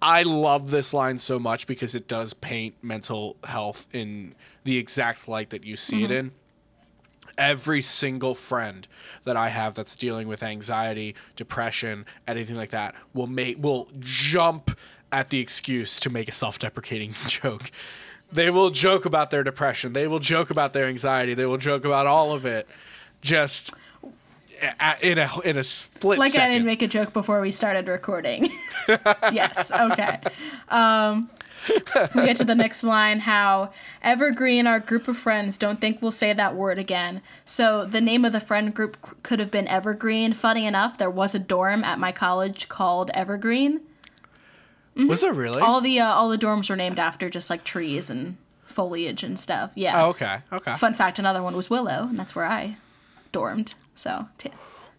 [0.00, 4.34] I love this line so much because it does paint mental health in
[4.64, 6.26] the exact light that you see it mm-hmm.
[6.26, 6.32] in
[7.38, 8.86] every single friend
[9.24, 14.78] that I have that's dealing with anxiety, depression, anything like that will make will jump
[15.14, 17.70] at the excuse to make a self-deprecating joke.
[18.32, 19.92] They will joke about their depression.
[19.92, 21.34] They will joke about their anxiety.
[21.34, 22.66] They will joke about all of it
[23.20, 23.72] just
[25.02, 28.48] in a in a split Like I didn't make a joke before we started recording.
[29.32, 30.20] yes, okay.
[30.68, 31.30] Um,
[32.14, 33.70] we get to the next line how
[34.02, 37.22] Evergreen, our group of friends, don't think we'll say that word again.
[37.44, 40.32] So the name of the friend group could have been Evergreen.
[40.32, 43.80] Funny enough, there was a dorm at my college called Evergreen.
[44.96, 45.60] Was there really?
[45.60, 49.38] All the uh, all the dorms were named after just like trees and foliage and
[49.38, 49.72] stuff.
[49.74, 50.04] Yeah.
[50.04, 50.38] oh, okay.
[50.52, 50.74] Okay.
[50.74, 52.76] Fun fact: another one was Willow, and that's where I
[53.32, 53.74] dormed.
[53.94, 54.50] So t-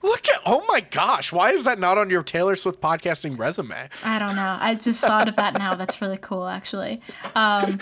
[0.05, 3.89] Look at oh my gosh, why is that not on your Taylor Swift podcasting resume?
[4.03, 4.57] I don't know.
[4.61, 5.73] I just thought of that now.
[5.73, 7.01] That's really cool, actually.
[7.33, 7.79] Um,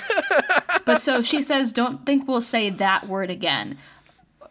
[0.86, 3.78] but so she says, don't think we'll say that word again.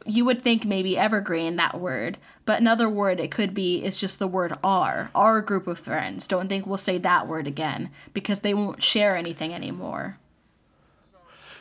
[0.04, 2.18] You would think maybe evergreen, that word.
[2.44, 6.26] But another word it could be is just the word our, our group of friends.
[6.26, 10.18] Don't think we'll say that word again because they won't share anything anymore.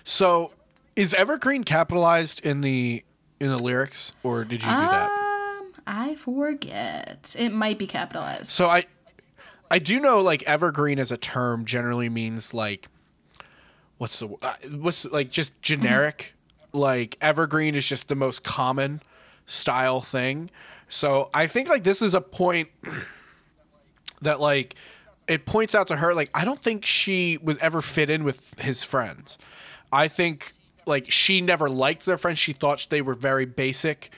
[0.04, 0.52] So,
[0.96, 3.04] is evergreen capitalized in the
[3.40, 5.10] in the lyrics, or did you do that?
[5.10, 7.36] Um, I forget.
[7.38, 8.48] It might be capitalized.
[8.48, 8.86] So I
[9.70, 12.88] I do know like evergreen as a term generally means like
[13.98, 16.34] what's the uh, what's like just generic.
[16.74, 19.02] Like evergreen is just the most common
[19.46, 20.50] style thing.
[20.90, 22.70] So I think like this is a point
[24.22, 24.76] that like
[25.28, 28.60] it points out to her like I don't think she would ever fit in with
[28.60, 29.38] his friends.
[29.92, 30.54] I think
[30.86, 32.40] like she never liked their friends.
[32.40, 34.12] She thought they were very basic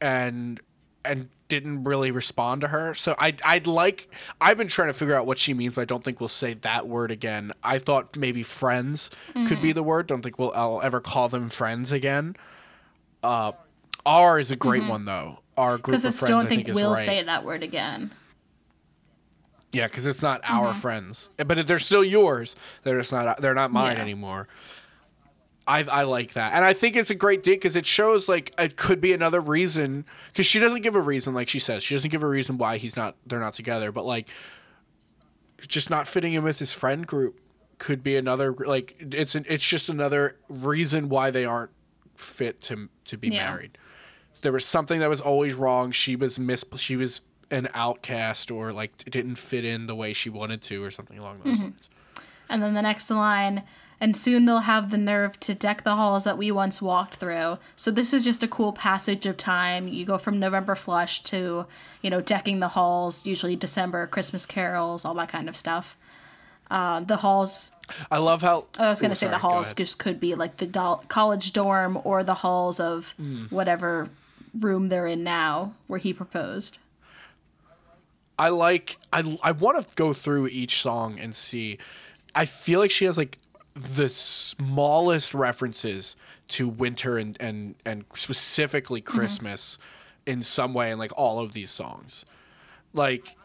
[0.00, 0.60] and
[1.04, 2.94] and didn't really respond to her.
[2.94, 4.08] So I I'd like
[4.40, 6.54] I've been trying to figure out what she means, but I don't think we'll say
[6.54, 7.52] that word again.
[7.62, 9.72] I thought maybe friends could be mm-hmm.
[9.72, 10.06] the word.
[10.06, 12.36] Don't think we'll I'll ever call them friends again.
[13.22, 13.52] Uh
[14.04, 14.90] R is a great mm-hmm.
[14.90, 15.40] one though.
[15.56, 17.04] Our group Because of it's friends don't I think, think, we'll right.
[17.04, 18.12] say that word again.
[19.72, 20.78] Yeah, because it's not our mm-hmm.
[20.78, 22.56] friends, but they're still yours.
[22.82, 23.42] They're just not.
[23.42, 24.02] They're not mine Yeah.
[24.02, 24.48] anymore.
[25.66, 28.54] I I like that, and I think it's a great date because it shows like
[28.58, 30.04] it could be another reason.
[30.32, 32.76] Because she doesn't give a reason, like she says, she doesn't give a reason why
[32.76, 33.16] he's not.
[33.26, 34.28] They're not together, but like
[35.66, 37.40] just not fitting in with his friend group
[37.78, 38.52] could be another.
[38.52, 41.72] Like it's an, it's just another reason why they aren't
[42.14, 43.50] fit to to be Yeah.
[43.50, 43.78] married.
[44.42, 45.90] There was something that was always wrong.
[45.90, 46.64] She was mis.
[46.76, 50.90] She was an outcast or like didn't fit in the way she wanted to or
[50.90, 51.64] something along those mm-hmm.
[51.64, 51.88] lines.
[52.48, 53.62] And then the next line,
[54.00, 57.58] and soon they'll have the nerve to deck the halls that we once walked through.
[57.76, 59.88] So this is just a cool passage of time.
[59.88, 61.66] You go from November flush to,
[62.02, 65.96] you know, decking the halls, usually December, Christmas carols, all that kind of stuff.
[66.70, 67.70] Uh, the halls,
[68.10, 70.56] I love how I was going to say sorry, the halls just could be like
[70.56, 73.44] the do- college dorm or the halls of Hmm.
[73.50, 74.08] whatever
[74.58, 76.78] room they're in now where he proposed.
[78.38, 81.78] I like I I want to go through each song and see.
[82.34, 83.38] I feel like she has like
[83.76, 86.16] the smallest references
[86.48, 89.18] to winter and and and specifically mm-hmm.
[89.18, 89.78] Christmas
[90.24, 92.24] in some way in like all of these songs.
[92.94, 93.36] Like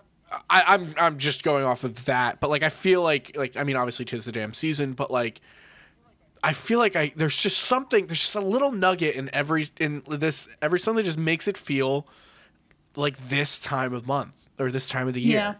[0.49, 3.63] I, I'm I'm just going off of that, but like I feel like like I
[3.63, 5.41] mean obviously tis the damn season, but like
[6.43, 10.01] I feel like I there's just something there's just a little nugget in every in
[10.07, 12.07] this every song that just makes it feel
[12.95, 15.53] like this time of month or this time of the year, Yeah.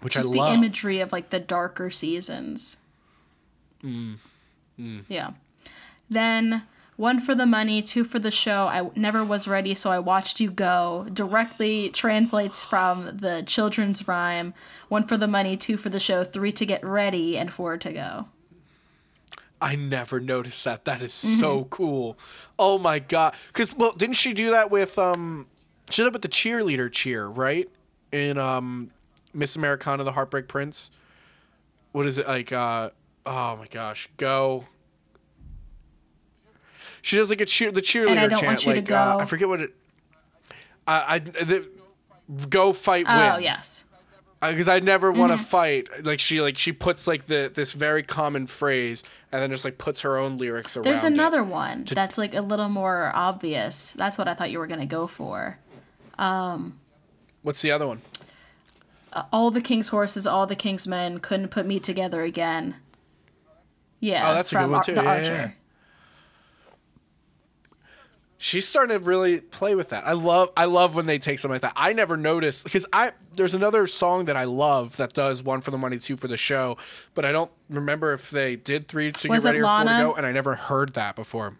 [0.00, 0.54] which Just I the love.
[0.54, 2.76] imagery of like the darker seasons.
[3.84, 4.18] Mm.
[5.08, 5.30] Yeah.
[6.10, 6.62] Then
[6.96, 8.66] one for the money, two for the show.
[8.66, 11.06] I never was ready, so I watched you go.
[11.12, 14.54] Directly translates from the children's rhyme.
[14.88, 17.92] One for the money, two for the show, three to get ready, and four to
[17.92, 18.28] go.
[19.60, 20.84] I never noticed that.
[20.84, 21.40] That is Mm-hmm.
[21.40, 22.16] so cool.
[22.58, 23.34] Oh my god!
[23.48, 25.46] Because well, didn't she do that with um?
[25.90, 27.68] She did it with the cheerleader cheer, right?
[28.12, 28.90] In um,
[29.34, 30.90] Miss Americana, the Heartbreak Prince.
[31.92, 32.52] What is it like?
[32.52, 32.90] Uh,
[33.26, 34.64] oh my gosh, go.
[37.02, 38.46] She does like a cheer, the cheerleader And I don't chant.
[38.46, 39.16] want you to like uh.
[39.20, 39.74] I forget what it.
[40.86, 41.68] I I the,
[42.48, 43.84] go fight win Oh, yes.
[44.40, 45.42] because I never want Mm-hmm.
[45.42, 45.88] to fight.
[46.04, 49.78] Like she like she puts like the this very common phrase and then just like
[49.78, 50.86] puts her own lyrics around.
[50.86, 50.88] It.
[50.88, 53.92] There's another one that's like a little more obvious.
[53.92, 55.58] That's what I thought you were going to go for.
[56.18, 56.78] Um,
[57.42, 58.02] What's the other one?
[59.32, 62.74] All the king's horses, all the king's men couldn't put me together again.
[64.00, 64.94] Yeah, Oh, that's a good one, Ar- too.
[64.94, 65.32] the Yeah, Archer.
[65.34, 65.50] yeah.
[68.40, 70.06] She's starting to really play with that.
[70.06, 71.72] I love I love when they take something like that.
[71.74, 75.72] I never noticed because I there's another song that I love that does one for
[75.72, 76.76] the money, two for the show,
[77.14, 79.84] but I don't remember if they did three to Was get ready or four to
[79.90, 81.56] go, and I never heard that before.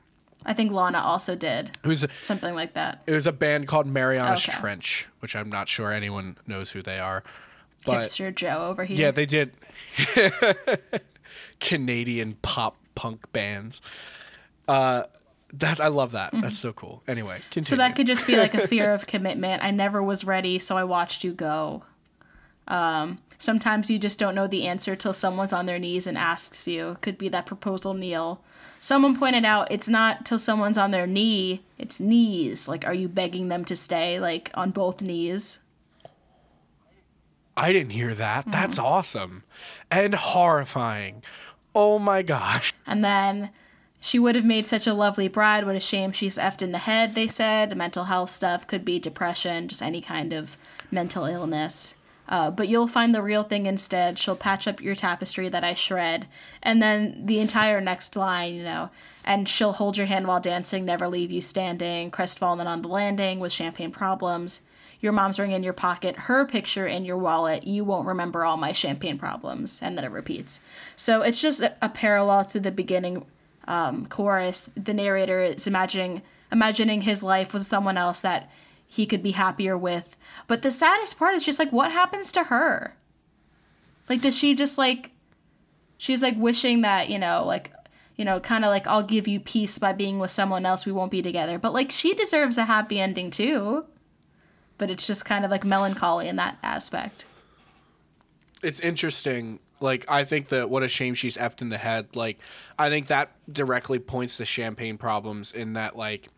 [0.47, 3.03] I think Lana also did It was something like that.
[3.09, 4.57] it was a band called Marianas Okay.
[4.57, 7.25] Trench, which I'm not sure anyone knows who they are.
[7.85, 8.97] But Hipster Joe over here.
[8.97, 9.53] Yeah, they did.
[11.61, 13.81] Canadian pop punk bands.
[14.67, 15.05] Uh,
[15.55, 16.31] that I love that.
[16.33, 17.03] That's so cool.
[17.09, 17.63] Anyway, continue.
[17.63, 17.71] Mm-hmm.
[17.71, 19.65] So that could just be like a fear of commitment.
[19.65, 21.85] I never was ready, so I watched you go.
[22.67, 26.69] Um, sometimes you just don't know the answer till someone's on their knees and asks
[26.69, 26.99] you.
[27.01, 28.43] Could be that proposal kneel.
[28.81, 32.69] Someone pointed out it's not till someone's on their knee, it's knees.
[32.69, 35.61] Like, are you begging them to stay, like, on both knees?
[37.59, 38.43] I didn't hear that.
[38.43, 38.51] Mm-hmm.
[38.53, 39.45] That's awesome
[39.91, 41.23] and horrifying.
[41.75, 42.73] Oh my gosh.
[42.87, 43.51] And then
[44.01, 45.67] she would have made such a lovely bride.
[45.67, 47.77] What a shame she's effed in the head, they said.
[47.77, 50.57] Mental health stuff could be depression, just any kind of
[50.91, 51.95] mental illness.
[52.29, 54.19] Uh, but you'll find the real thing instead.
[54.19, 56.27] She'll patch up your tapestry that I shred.
[56.63, 58.91] And then the entire next line, you know,
[59.25, 63.41] and she'll hold your hand while dancing, never leave you standing, crestfallen on the landing
[63.41, 64.61] with champagne problems.
[65.01, 67.67] Your mom's ring in your pocket, her picture in your wallet.
[67.67, 69.81] You won't remember all my champagne problems.
[69.81, 70.61] And then it repeats.
[70.97, 73.25] So it's just a, parallel to the beginning
[73.69, 74.71] um, chorus.
[74.77, 78.51] The narrator is imagining imagining his life with someone else that
[78.87, 80.17] he could be happier with.
[80.47, 82.97] But the saddest part is just like what happens to her?
[84.09, 85.13] Like does she just like
[85.99, 87.73] she's like wishing that, you know, like
[88.17, 90.91] you know, kind of like I'll give you peace by being with someone else, we
[90.93, 91.57] won't be together.
[91.57, 93.87] But like she deserves a happy ending too.
[94.79, 97.25] But it's just kind of like melancholy in that aspect.
[98.63, 99.61] It's interesting.
[99.81, 102.17] Like I think that what a shame she's effed in the head.
[102.17, 102.39] Like
[102.79, 106.29] I think that directly points to champagne problems in that like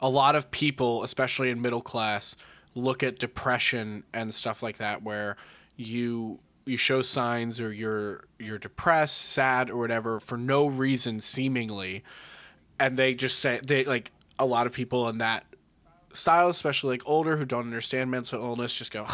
[0.00, 2.36] a lot of people, especially in middle class,
[2.74, 5.36] look at depression and stuff like that where
[5.76, 12.04] you you show signs or you're you're depressed, sad or whatever for no reason seemingly
[12.80, 15.44] and they just say they like a lot of people in that
[16.12, 19.06] style, especially like older who don't understand mental illness, just go,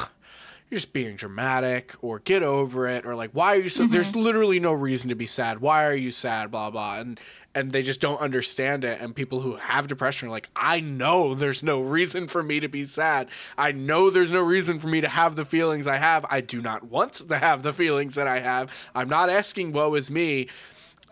[0.71, 3.92] "You're just being dramatic," or "Get over it," or like, "Why are you so?" Mm-hmm.
[3.92, 5.60] There's literally no reason to be sad.
[5.60, 6.50] Why are you sad?
[6.50, 7.21] Blah blah, and
[7.56, 9.00] and they just don't understand it.
[9.00, 12.68] And people who have depression are like, "I know there's no reason for me to
[12.68, 13.29] be sad.
[13.56, 16.27] I know there's no reason for me to have the feelings I have.
[16.31, 18.73] I do not want to have the feelings that I have.
[18.94, 20.48] I'm not asking, woe is me."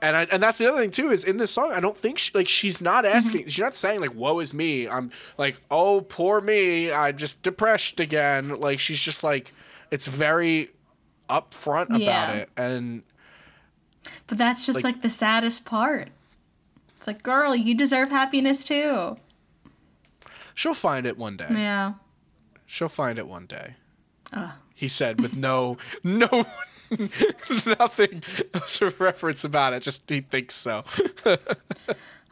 [0.03, 2.19] And I, and that's the other thing too is in this song I don't think
[2.19, 3.17] she, like she's not mm-hmm.
[3.17, 7.41] asking she's not saying like woe is me I'm like oh poor me I'm just
[7.43, 9.55] depressed again like she's just like
[9.91, 10.71] it's very
[11.31, 12.33] upfront about Yeah.
[12.33, 13.03] it and
[14.27, 16.09] But that's just Like- like, the saddest part.
[16.97, 19.17] It's like, girl, you deserve happiness too.
[20.55, 21.95] she'll find it one day Yeah.
[22.67, 23.75] she'll find it one day
[24.75, 26.45] he said with no no
[27.79, 28.23] nothing
[28.69, 30.85] to reference about it just he thinks so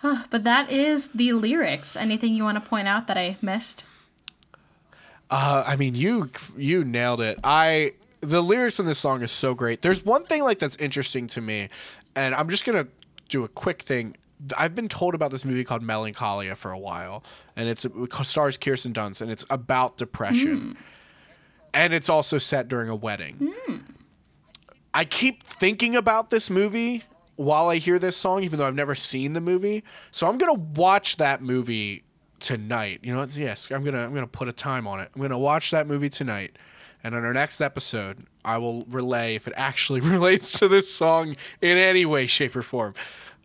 [0.02, 1.96] But that is the lyrics.
[1.96, 3.84] Anything you want to point out that I missed?
[5.30, 7.38] Uh, I mean, you you nailed it.
[7.44, 9.82] I the lyrics in this song is so great.
[9.82, 11.68] There's one thing like that's interesting to me,
[12.16, 12.88] and I'm just gonna
[13.28, 14.16] do a quick thing.
[14.56, 17.22] I've been told about this movie called Melancholia for a while,
[17.54, 17.92] and it's it
[18.22, 20.78] stars Kirsten Dunst, and it's about depression,
[21.74, 23.54] and it's also set during a wedding.
[24.92, 27.04] I keep thinking about this movie
[27.36, 29.84] while I hear this song, even though I've never seen the movie.
[30.10, 32.02] So I'm gonna watch that movie
[32.40, 33.00] tonight.
[33.02, 35.10] You know, yes, I'm gonna I'm gonna put a time on it.
[35.14, 36.56] I'm gonna watch that movie tonight,
[37.04, 41.36] and on our next episode, I will relay if it actually relates to this song
[41.60, 42.94] in any way, shape, or form.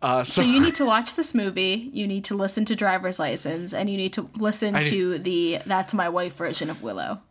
[0.02, 1.90] Uh, so, So you need to watch this movie.
[1.92, 5.58] You need to listen to Driver's License, and you need to listen need- to the
[5.64, 7.22] "That's My Wife" version of Willow.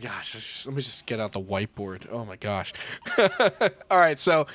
[0.00, 2.06] Gosh, just- let me just get out the whiteboard.
[2.10, 2.72] Oh my gosh.
[3.18, 4.46] all right, so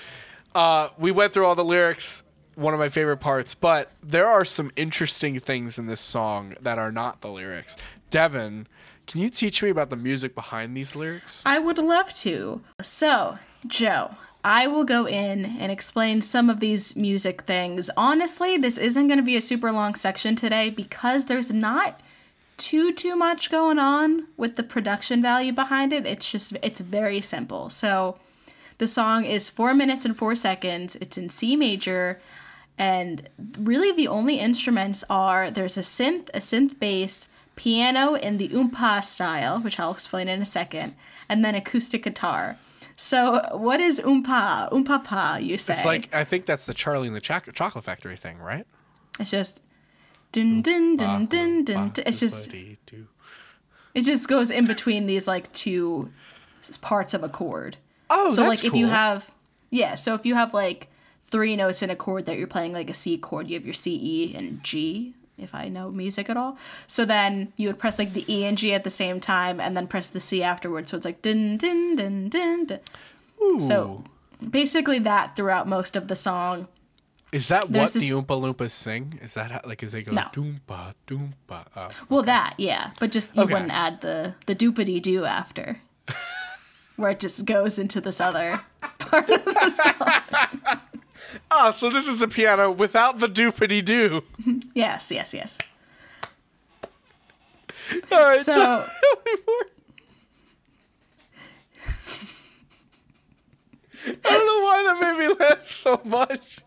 [0.54, 2.24] uh, we went through all the lyrics.
[2.56, 6.78] One of my favorite parts, but there are some interesting things in this song that
[6.80, 7.76] are not the lyrics.
[8.12, 8.68] Devin,
[9.08, 11.44] can you teach me about the music behind these lyrics?
[11.46, 12.62] I would love to.
[12.82, 14.16] So, Joe,
[14.46, 17.90] I will go in and explain some of these music things.
[17.98, 22.00] Honestly, this isn't going to be a super long section today because there's not
[22.58, 26.06] too too much going on with the production value behind it.
[26.06, 27.70] It's just it's very simple.
[27.70, 28.18] So,
[28.78, 30.96] the song is 4 minutes and 4 seconds.
[30.98, 32.20] It's in C major
[32.78, 38.50] and really the only instruments are there's a synth, a synth bass, piano in the
[38.50, 40.96] oompa style, which I'll explain in a second,
[41.30, 42.58] and then acoustic guitar.
[42.98, 44.72] So what is oompa?
[44.72, 45.74] Oompa pa, you say?
[45.74, 48.66] It's like I think that's the Charlie and the Choc- Chocolate Factory thing, right?
[49.20, 49.62] It's just
[50.36, 51.90] dun dun dun dun dun.
[51.90, 52.04] dun.
[52.06, 56.12] It's just it just goes in between these like two
[56.82, 57.78] parts of a chord.
[58.10, 59.32] Oh, so like if you have
[59.70, 60.90] yeah, so if you have like
[61.22, 63.74] three notes in a chord that you're playing like a C chord, you have your
[63.74, 65.14] C, E, and G.
[65.38, 66.58] If I know music at all,
[66.88, 69.76] so then you would press like the E and G at the same time, and
[69.76, 70.92] then press the C afterwards.
[70.92, 72.66] So it's like dun dun dun dun.
[72.66, 73.60] dun.
[73.60, 74.04] So
[74.50, 76.68] basically that throughout most of the song.
[77.36, 79.20] Is that what There's the this- Oompa Loompas sing?
[79.22, 80.22] Is that how, like as they go No.
[80.32, 81.66] doompa doompa?
[81.76, 81.90] Oh.
[82.08, 83.54] Well, that yeah, but just you Okay.
[83.54, 85.82] wouldn't add the the doopity doo after,
[86.96, 88.62] where it just goes into this other
[89.00, 90.80] part of the song.
[91.52, 94.24] oh, so this is the piano without the doopity doo.
[94.74, 95.58] Yes, yes, yes.
[98.14, 98.88] All right, So- tell
[99.26, 99.66] me more.
[104.08, 106.60] I don't know why that made me laugh so much.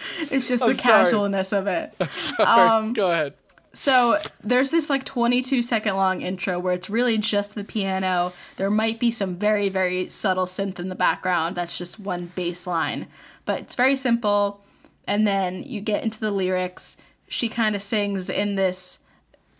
[0.30, 1.04] It's just I'm the sorry.
[1.04, 1.94] casualness of it.
[2.38, 3.34] Um, go ahead.
[3.76, 8.32] So there's this like 22 second long intro where it's really just the piano.
[8.56, 11.56] There might be some very, very subtle synth in the background.
[11.56, 13.06] That's just one bass line.
[13.44, 14.62] But it's very simple.
[15.06, 16.96] And then you get into the lyrics.
[17.28, 19.00] She kind of sings in this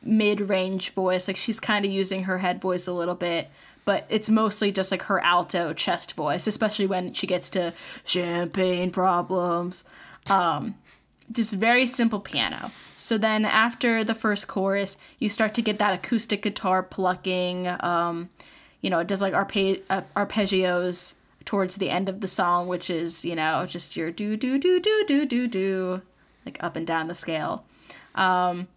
[0.03, 1.28] mid range voice.
[1.28, 3.51] Like she's kind of using her head voice a little bit.
[3.84, 8.91] But it's mostly just like her alto chest voice, especially when she gets to champagne
[8.91, 9.84] problems
[11.33, 12.70] just very simple piano.
[12.97, 17.68] So then after the first chorus, you start to get that acoustic guitar plucking.
[17.81, 18.31] Um,
[18.81, 21.14] you know, it does like arpe- uh, arpeggios
[21.45, 24.81] towards the end of the song, which is you know just your do do do
[24.81, 26.03] do do do do,
[26.45, 27.64] like up and down the scale.
[28.14, 28.68] Um,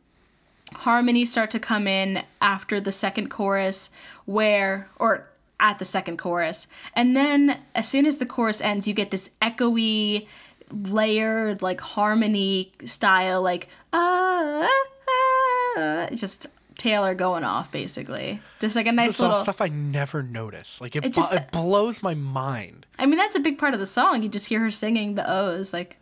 [0.73, 3.89] harmonies start to come in after the second chorus,
[4.25, 5.27] where or
[5.59, 9.29] at the second chorus, and then as soon as the chorus ends, you get this
[9.41, 10.27] echoey
[10.71, 14.67] layered like harmony style like ah,
[15.07, 16.47] ah, ah just
[16.77, 18.41] Taylor going off basically.
[18.59, 20.79] Just like a nice This little stuff I never notice.
[20.79, 22.85] Like it, It just- it blows my mind.
[22.97, 24.23] I mean that's a big part of the song.
[24.23, 25.97] You just hear her singing the O's like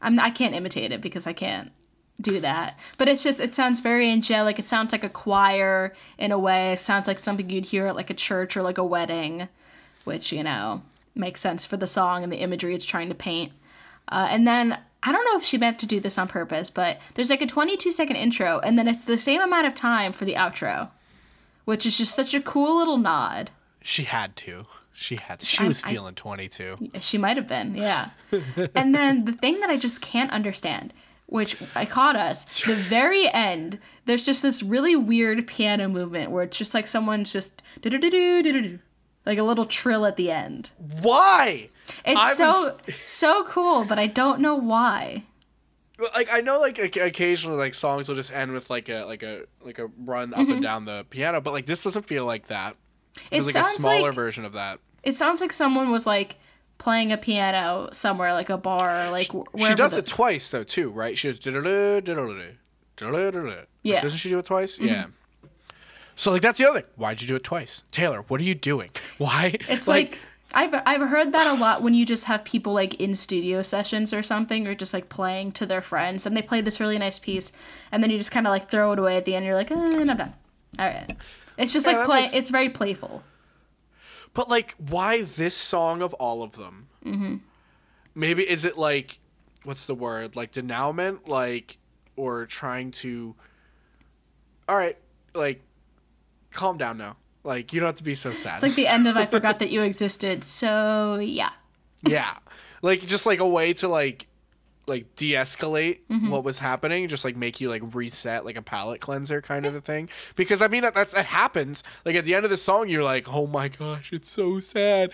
[0.00, 1.72] I'm I can't imitate it because I can't
[2.20, 2.78] do that.
[2.98, 4.58] But it's just it sounds very angelic.
[4.58, 6.72] It sounds like a choir in a way.
[6.74, 9.48] It sounds like something you'd hear at like a church or like a wedding,
[10.04, 10.82] which, you know,
[11.14, 13.52] makes sense for the song and the imagery it's trying to paint.
[14.08, 17.00] Uh, and then I don't know if she meant to do this on purpose, but
[17.14, 20.24] there's like a 22 second intro, and then it's the same amount of time for
[20.24, 20.90] the outro,
[21.64, 23.50] which is just such a cool little nod.
[23.80, 24.66] She had to.
[24.92, 25.40] She had.
[25.40, 25.46] To.
[25.46, 26.90] She I'm- was I- feeling 22.
[27.00, 28.10] She might have been, yeah.
[28.74, 30.92] and then the thing that I just can't understand,
[31.26, 36.44] which I caught us, the very end, there's just this really weird piano movement where
[36.44, 38.78] it's just like someone's just do-do-do-do-do-do-do,
[39.26, 40.70] like a little trill at the end.
[41.00, 41.68] Why?
[42.04, 45.22] It's I so so cool, but I don't know why.
[46.14, 49.42] like I know like occasionally like songs will just end with like a like a
[49.64, 52.74] like a run up and down the piano, but like this doesn't feel like that.
[52.74, 53.34] Mm-hmm.
[53.34, 54.80] It It's like a smaller like version of that.
[55.02, 56.36] it sounds like someone was like
[56.78, 60.64] playing a piano somewhere, like a bar, like wh- She does the- it twice though
[60.64, 61.16] too, right?
[61.16, 61.28] She
[63.30, 63.64] diddle.
[63.84, 64.00] Yeah.
[64.00, 64.78] Doesn't she do it twice?
[64.80, 65.06] Yeah.
[66.16, 66.90] So like that's the other thing.
[66.96, 68.22] Why'd you do it twice, Taylor?
[68.28, 68.90] What are you doing?
[69.18, 69.54] Why?
[69.68, 70.18] It's like,
[70.54, 74.12] I've I've heard that a lot when you just have people like in studio sessions
[74.12, 77.18] or something or just like playing to their friends and they play this really nice
[77.18, 77.52] piece
[77.90, 79.44] and then you just kind of like throw it away at the end.
[79.44, 80.34] You're like, eh, I'm done.
[80.78, 81.16] All right.
[81.58, 82.20] It's just Yeah, like play.
[82.22, 83.22] makes- It's very playful.
[84.34, 86.88] But like, why this song of all of them?
[87.04, 87.36] Mm-hmm.
[88.14, 89.18] Maybe is it like,
[89.64, 90.36] what's the word?
[90.36, 91.76] Like denouement, like,
[92.16, 93.34] or trying to.
[94.68, 94.96] All right,
[95.34, 95.62] like,
[96.50, 97.16] calm down now.
[97.44, 98.54] Like, you don't have to be so sad.
[98.56, 100.44] It's like the end of I forgot that you existed.
[100.44, 101.50] So yeah.
[102.06, 102.34] yeah,
[102.82, 104.26] like just like a way to like,
[104.86, 106.30] like de-escalate Mm-hmm.
[106.30, 107.08] what was happening.
[107.08, 110.08] Just like make you like reset, like a palate cleanser kind of a thing.
[110.36, 111.82] Because I mean that that's, that happens.
[112.04, 115.10] Like at the end of the song, you're like, oh my gosh, it's so sad.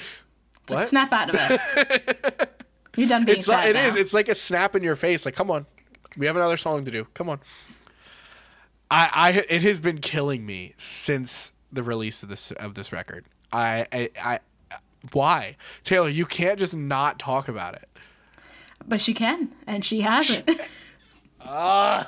[0.64, 2.64] It's like snap out of it.
[2.97, 3.95] You're done being It's sad like, it is.
[3.95, 5.24] It's like a snap in your face.
[5.24, 5.66] Like, come on,
[6.16, 7.07] we have another song to do.
[7.14, 7.41] Come on.
[8.91, 13.24] I, I, it has been killing me since the release of this of this record.
[13.52, 14.40] I, I, I
[15.12, 16.08] why Taylor?
[16.08, 17.88] You can't just not talk about it.
[18.86, 20.48] but she can, and she hasn't.
[21.40, 22.06] I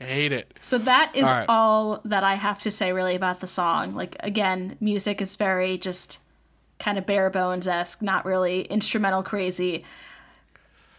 [0.00, 0.52] hate it.
[0.60, 1.46] So that is All right.
[1.48, 3.94] all that I have to say really about the song.
[3.94, 6.18] Like again, music is very just
[6.78, 9.84] kind of bare bones esque, not really instrumental crazy.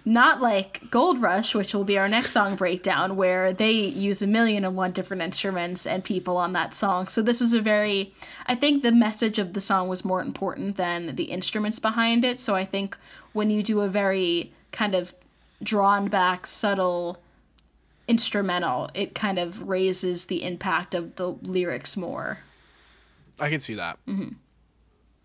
[0.05, 4.27] Not like Gold Rush, which will be our next song breakdown, where they use a
[4.27, 7.07] million and one different instruments and people on that song.
[7.07, 8.13] So this was a very,
[8.45, 12.41] I think the message of the song was more important than the instruments behind it.
[12.41, 12.97] So I think
[13.31, 15.15] when you do a very kind of
[15.63, 17.23] drawn back, subtle
[18.05, 22.39] instrumental, it kind of raises the impact of the lyrics more.
[23.39, 23.97] I can see that.
[24.05, 24.33] Mm-hmm.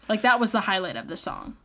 [0.08, 1.56] Like that was the highlight of the song.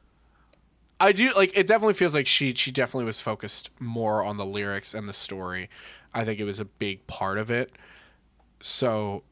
[1.00, 1.52] I do like.
[1.58, 5.14] It definitely feels like she she definitely was focused more on the lyrics and the
[5.14, 5.70] story.
[6.14, 7.72] I think it was a big part of it.
[8.62, 9.24] So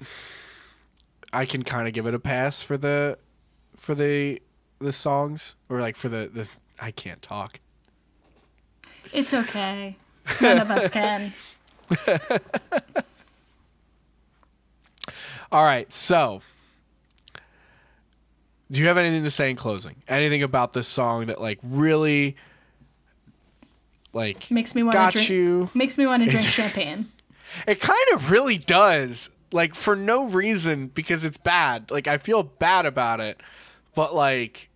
[1.32, 3.18] I can kind of give it a pass for the
[3.76, 4.40] for the
[4.78, 7.60] the songs or like for the the I can't talk.
[9.12, 9.96] It's okay.
[10.40, 11.32] None of us can.
[15.52, 16.42] All right, so
[18.70, 19.96] do you have anything to say in closing?
[20.08, 22.36] Anything about this song that like really
[24.12, 25.28] like Makes me want to drink.
[25.30, 25.70] you?
[25.74, 27.10] Makes me want to drink champagne.
[27.66, 29.30] It kind of really does.
[29.52, 31.90] Like for no reason because it's bad.
[31.90, 33.40] Like I feel bad about it.
[33.94, 34.68] But like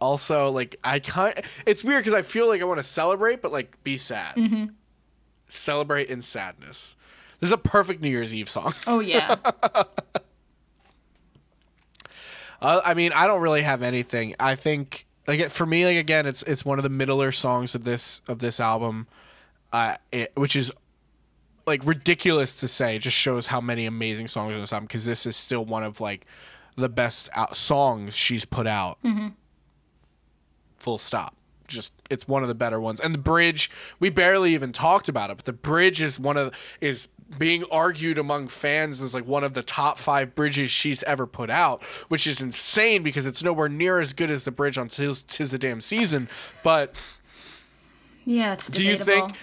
[0.00, 3.40] also like I kind of it's weird cuz I feel like I want to celebrate
[3.40, 4.36] but like be sad.
[4.36, 4.66] Mm-hmm.
[5.48, 6.96] Celebrate in sadness.
[7.40, 8.74] This is a perfect New Year's Eve song.
[8.86, 9.36] Oh yeah.
[12.62, 14.34] Uh, I mean, I don't really have anything.
[14.40, 17.84] I think like for me like again it's it's one of the middler songs of
[17.84, 19.06] this of this album.
[19.72, 20.72] Uh it, which is
[21.66, 22.96] like ridiculous to say.
[22.96, 25.82] It just shows how many amazing songs on this album because this is still one
[25.84, 26.24] of like
[26.76, 28.98] the best out- songs she's put out.
[30.78, 31.36] Full stop.
[31.68, 33.00] Just it's one of the better ones.
[33.00, 36.52] And the bridge, we barely even talked about it, but the bridge is one of
[36.80, 37.08] is
[37.38, 41.50] being argued among fans as like one of the top five bridges she's ever put
[41.50, 45.22] out, which is insane because it's nowhere near as good as the bridge on Tis,
[45.22, 46.28] Tis the Damn Season.
[46.62, 46.94] But
[48.24, 49.36] Yeah, it's do you think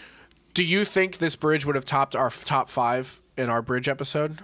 [0.53, 4.39] do you think this bridge would have topped our top five in our bridge episode?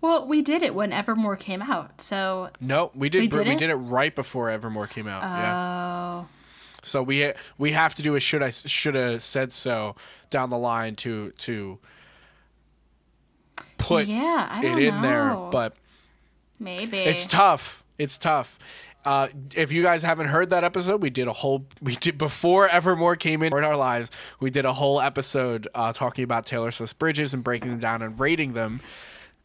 [0.00, 2.00] Well, we did it when Evermore came out.
[2.00, 3.20] So No, we did.
[3.20, 3.58] We did we it?
[3.58, 5.22] did it right before Evermore came out.
[5.22, 6.24] yeah.
[6.24, 6.28] Oh.
[6.82, 9.96] So we ha- we have to do a should I should have said so
[10.30, 11.78] down the line to to
[13.78, 15.48] put yeah, I it in there, know.
[15.50, 15.74] but
[16.58, 17.84] maybe it's tough.
[17.98, 18.58] It's tough.
[19.02, 22.68] Uh, if you guys haven't heard that episode, we did a whole we did before
[22.68, 24.10] Evermore came in in our lives.
[24.40, 28.02] We did a whole episode uh, talking about Taylor Swift's bridges and breaking them down
[28.02, 28.80] and rating them.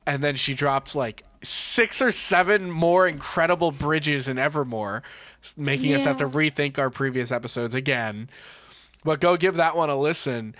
[0.08, 5.04] And then she dropped like six or seven more incredible bridges in Evermore,
[5.58, 8.30] making us have to rethink our previous episodes again.
[9.04, 10.56] But go give that one a listen.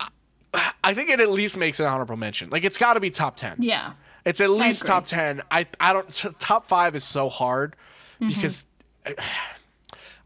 [0.00, 2.50] I- I think it at least makes an honorable mention.
[2.50, 3.56] Like it's got to be top ten.
[3.60, 3.92] Yeah.
[4.24, 5.42] It's at least top 10.
[5.52, 6.10] I I don't
[6.40, 7.76] top 5 is so hard
[8.20, 8.28] Mm-hmm.
[8.28, 8.64] because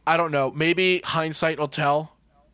[0.06, 0.50] I don't know.
[0.50, 2.12] Maybe hindsight will tell.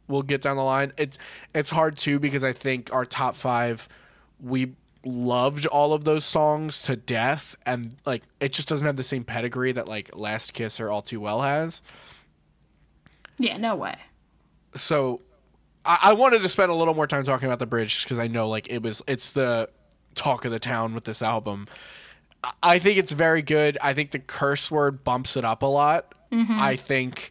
[0.08, 0.92] We'll get down the line.
[0.96, 1.18] It's
[1.54, 3.88] it's hard too because I think our top 5
[4.40, 4.72] we
[5.06, 9.22] loved all of those songs to death and like it just doesn't have the same
[9.24, 11.80] pedigree that like Last Kiss or All Too Well has.
[13.38, 13.96] Yeah, no way.
[14.74, 15.20] so
[15.84, 18.26] I, I wanted to spend a little more time talking about the bridge because I
[18.26, 19.68] know like it was it's the
[20.14, 21.66] talk of the town with this album.
[22.42, 23.76] I- I think it's very good.
[23.82, 26.14] I think the curse word bumps it up a lot.
[26.32, 26.54] Mm-hmm.
[26.58, 27.30] I think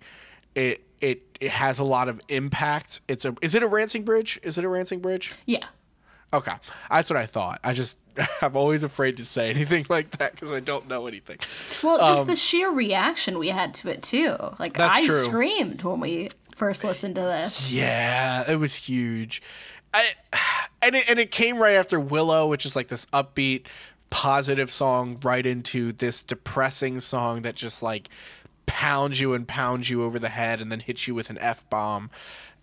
[0.56, 3.02] it it it has a lot of impact.
[3.08, 4.40] It's a is it a rancing bridge?
[4.44, 5.34] Is it a rancing bridge?
[5.46, 5.66] Yeah.
[6.36, 6.54] Okay,
[6.90, 7.60] that's what I thought.
[7.64, 7.98] I just
[8.42, 11.38] I'm always afraid to say anything like that because I don't know anything.
[11.84, 14.36] Well, just the sheer reaction we had to it too.
[14.60, 15.16] Like Um, I true.
[15.16, 17.72] screamed when we first listened to this.
[17.72, 19.42] Yeah, it was huge.
[19.94, 20.06] I,
[20.82, 23.66] and it, and it came right after Willow, which is like this upbeat,
[24.10, 28.10] positive song, right into this depressing song that just like
[28.66, 31.70] pounds you and pounds you over the head and then hits you with an f
[31.70, 32.10] bomb.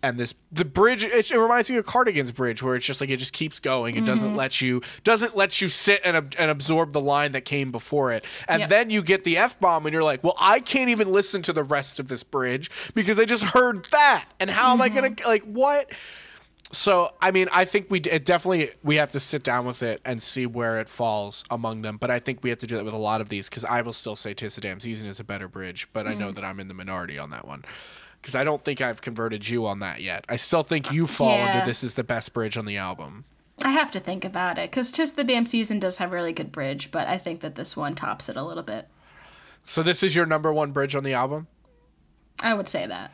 [0.04, 3.08] And this the bridge it, it reminds me of Cardigan's bridge where it's just like
[3.10, 3.94] it just keeps going.
[3.94, 4.06] It Mm-hmm.
[4.06, 8.10] doesn't let you doesn't let you sit and and absorb the line that came before
[8.12, 8.24] it.
[8.48, 8.68] And Yep.
[8.70, 11.52] then you get the f bomb and you're like, well, I can't even listen to
[11.52, 14.24] the rest of this bridge because I just heard that.
[14.40, 15.88] And how am I gonna like what?
[16.72, 20.00] So I mean, I think we it definitely we have to sit down with it
[20.04, 21.96] and see where it falls among them.
[21.98, 23.82] But I think we have to do that with a lot of these because I
[23.82, 26.44] will still say "Tis a Damn Season" is a better bridge, but I know that
[26.44, 27.64] I'm in the minority on that one
[28.22, 30.24] because I don't think I've converted you on that yet.
[30.28, 31.52] I still think you fall Yeah.
[31.52, 33.24] under this is the best bridge on the album.
[33.62, 36.50] I have to think about it because "Tis the Damn Season" does have really good
[36.52, 38.88] bridge, but I think that this one tops it a little bit.
[39.66, 41.46] So this is your number one bridge on the album.
[42.42, 43.12] I would say that.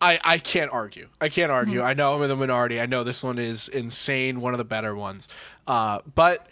[0.00, 1.08] I, I can't argue.
[1.20, 1.82] I can't argue.
[1.82, 2.80] I know I'm in the minority.
[2.80, 5.28] I know this one is insane, one of the better ones.
[5.66, 6.46] Uh, but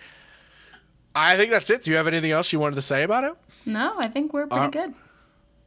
[1.15, 1.83] I think that's it.
[1.83, 3.33] Do you have anything else you wanted to say about it?
[3.65, 4.95] No, I think we're pretty good.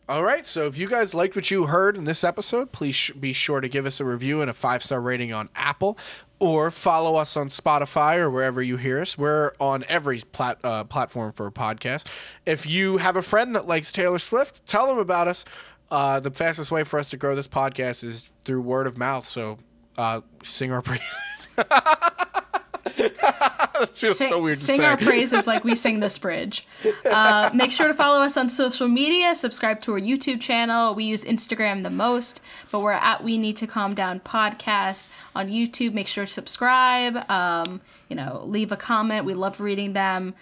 [0.10, 0.47] All right.
[0.47, 3.62] So if you guys liked what you heard in this episode, please sh- be sure
[3.62, 5.99] to give us a review and a five star rating on Apple
[6.39, 9.20] or follow us on Spotify or wherever you hear us.
[9.20, 12.07] We're on every plat- uh, platform for a podcast.
[12.43, 15.45] If you have a friend that likes Taylor Swift, tell them about us.
[15.91, 19.28] Uh, the fastest way for us to grow this podcast is through word of mouth.
[19.28, 19.60] So
[19.95, 21.18] uh, sing our praises.
[22.98, 24.86] that feels Sing, so weird to sing say.
[24.86, 26.66] our praises like we sing this bridge.
[27.06, 29.36] Uh, make sure to follow us on social media.
[29.36, 30.94] Subscribe to our YouTube channel.
[30.96, 35.50] We use Instagram the most, but we're at We Need to Calm Down podcast on
[35.50, 35.94] YouTube.
[35.94, 37.30] Make sure to subscribe.
[37.30, 39.26] Um, you know, leave a comment.
[39.26, 40.34] We love reading them.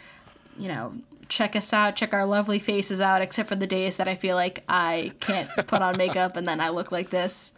[0.57, 0.93] You know,
[1.29, 1.95] check us out.
[1.95, 3.21] Check our lovely faces out.
[3.21, 6.59] Except for the days that I feel like I can't put on makeup and then
[6.59, 7.53] I look like this.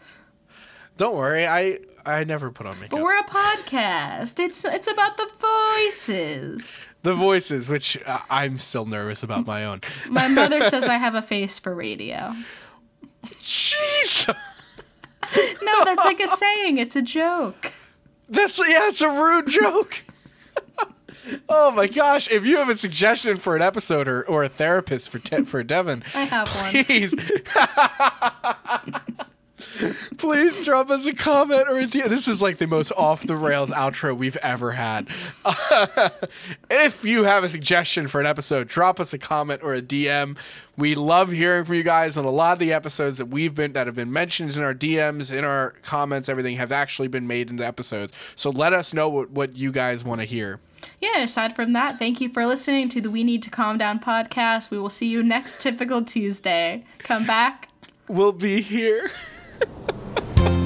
[0.97, 1.47] Don't worry.
[1.47, 2.91] I I never put on makeup.
[2.91, 4.39] But we're a podcast.
[4.39, 6.81] It's it's about the voices.
[7.03, 9.81] the voices, which uh, I'm still nervous about my own.
[10.09, 12.35] My mother says I have a face for radio.
[13.25, 14.33] Jeez.
[15.61, 16.77] No, that's like a saying.
[16.79, 17.71] It's a joke.
[18.29, 20.01] That's yeah, it's a rude joke.
[21.49, 22.27] oh my gosh!
[22.31, 25.61] If you have a suggestion for an episode or, or a therapist for te- for
[25.61, 26.47] Devin, I have
[28.87, 29.01] one.
[30.17, 32.09] Please, drop us a comment or a DM.
[32.09, 35.07] This is like the most off the rails outro we've ever had.
[36.69, 40.37] if you have a suggestion for an episode, drop us a comment or a DM.
[40.77, 43.73] We love hearing from you guys on a lot of the episodes that we've been
[43.73, 47.51] that have been mentioned in our DMs, in our comments, everything have actually been made
[47.51, 48.13] into episodes.
[48.35, 50.59] So let us know what, what you guys want to hear.
[51.01, 53.99] Yeah, aside from that, thank you for listening to the We Need to Calm Down
[53.99, 54.69] podcast.
[54.69, 56.85] We will see you next typical Tuesday.
[56.99, 57.69] Come back.
[58.07, 59.11] We'll be here.
[59.59, 60.58] ハハハハ!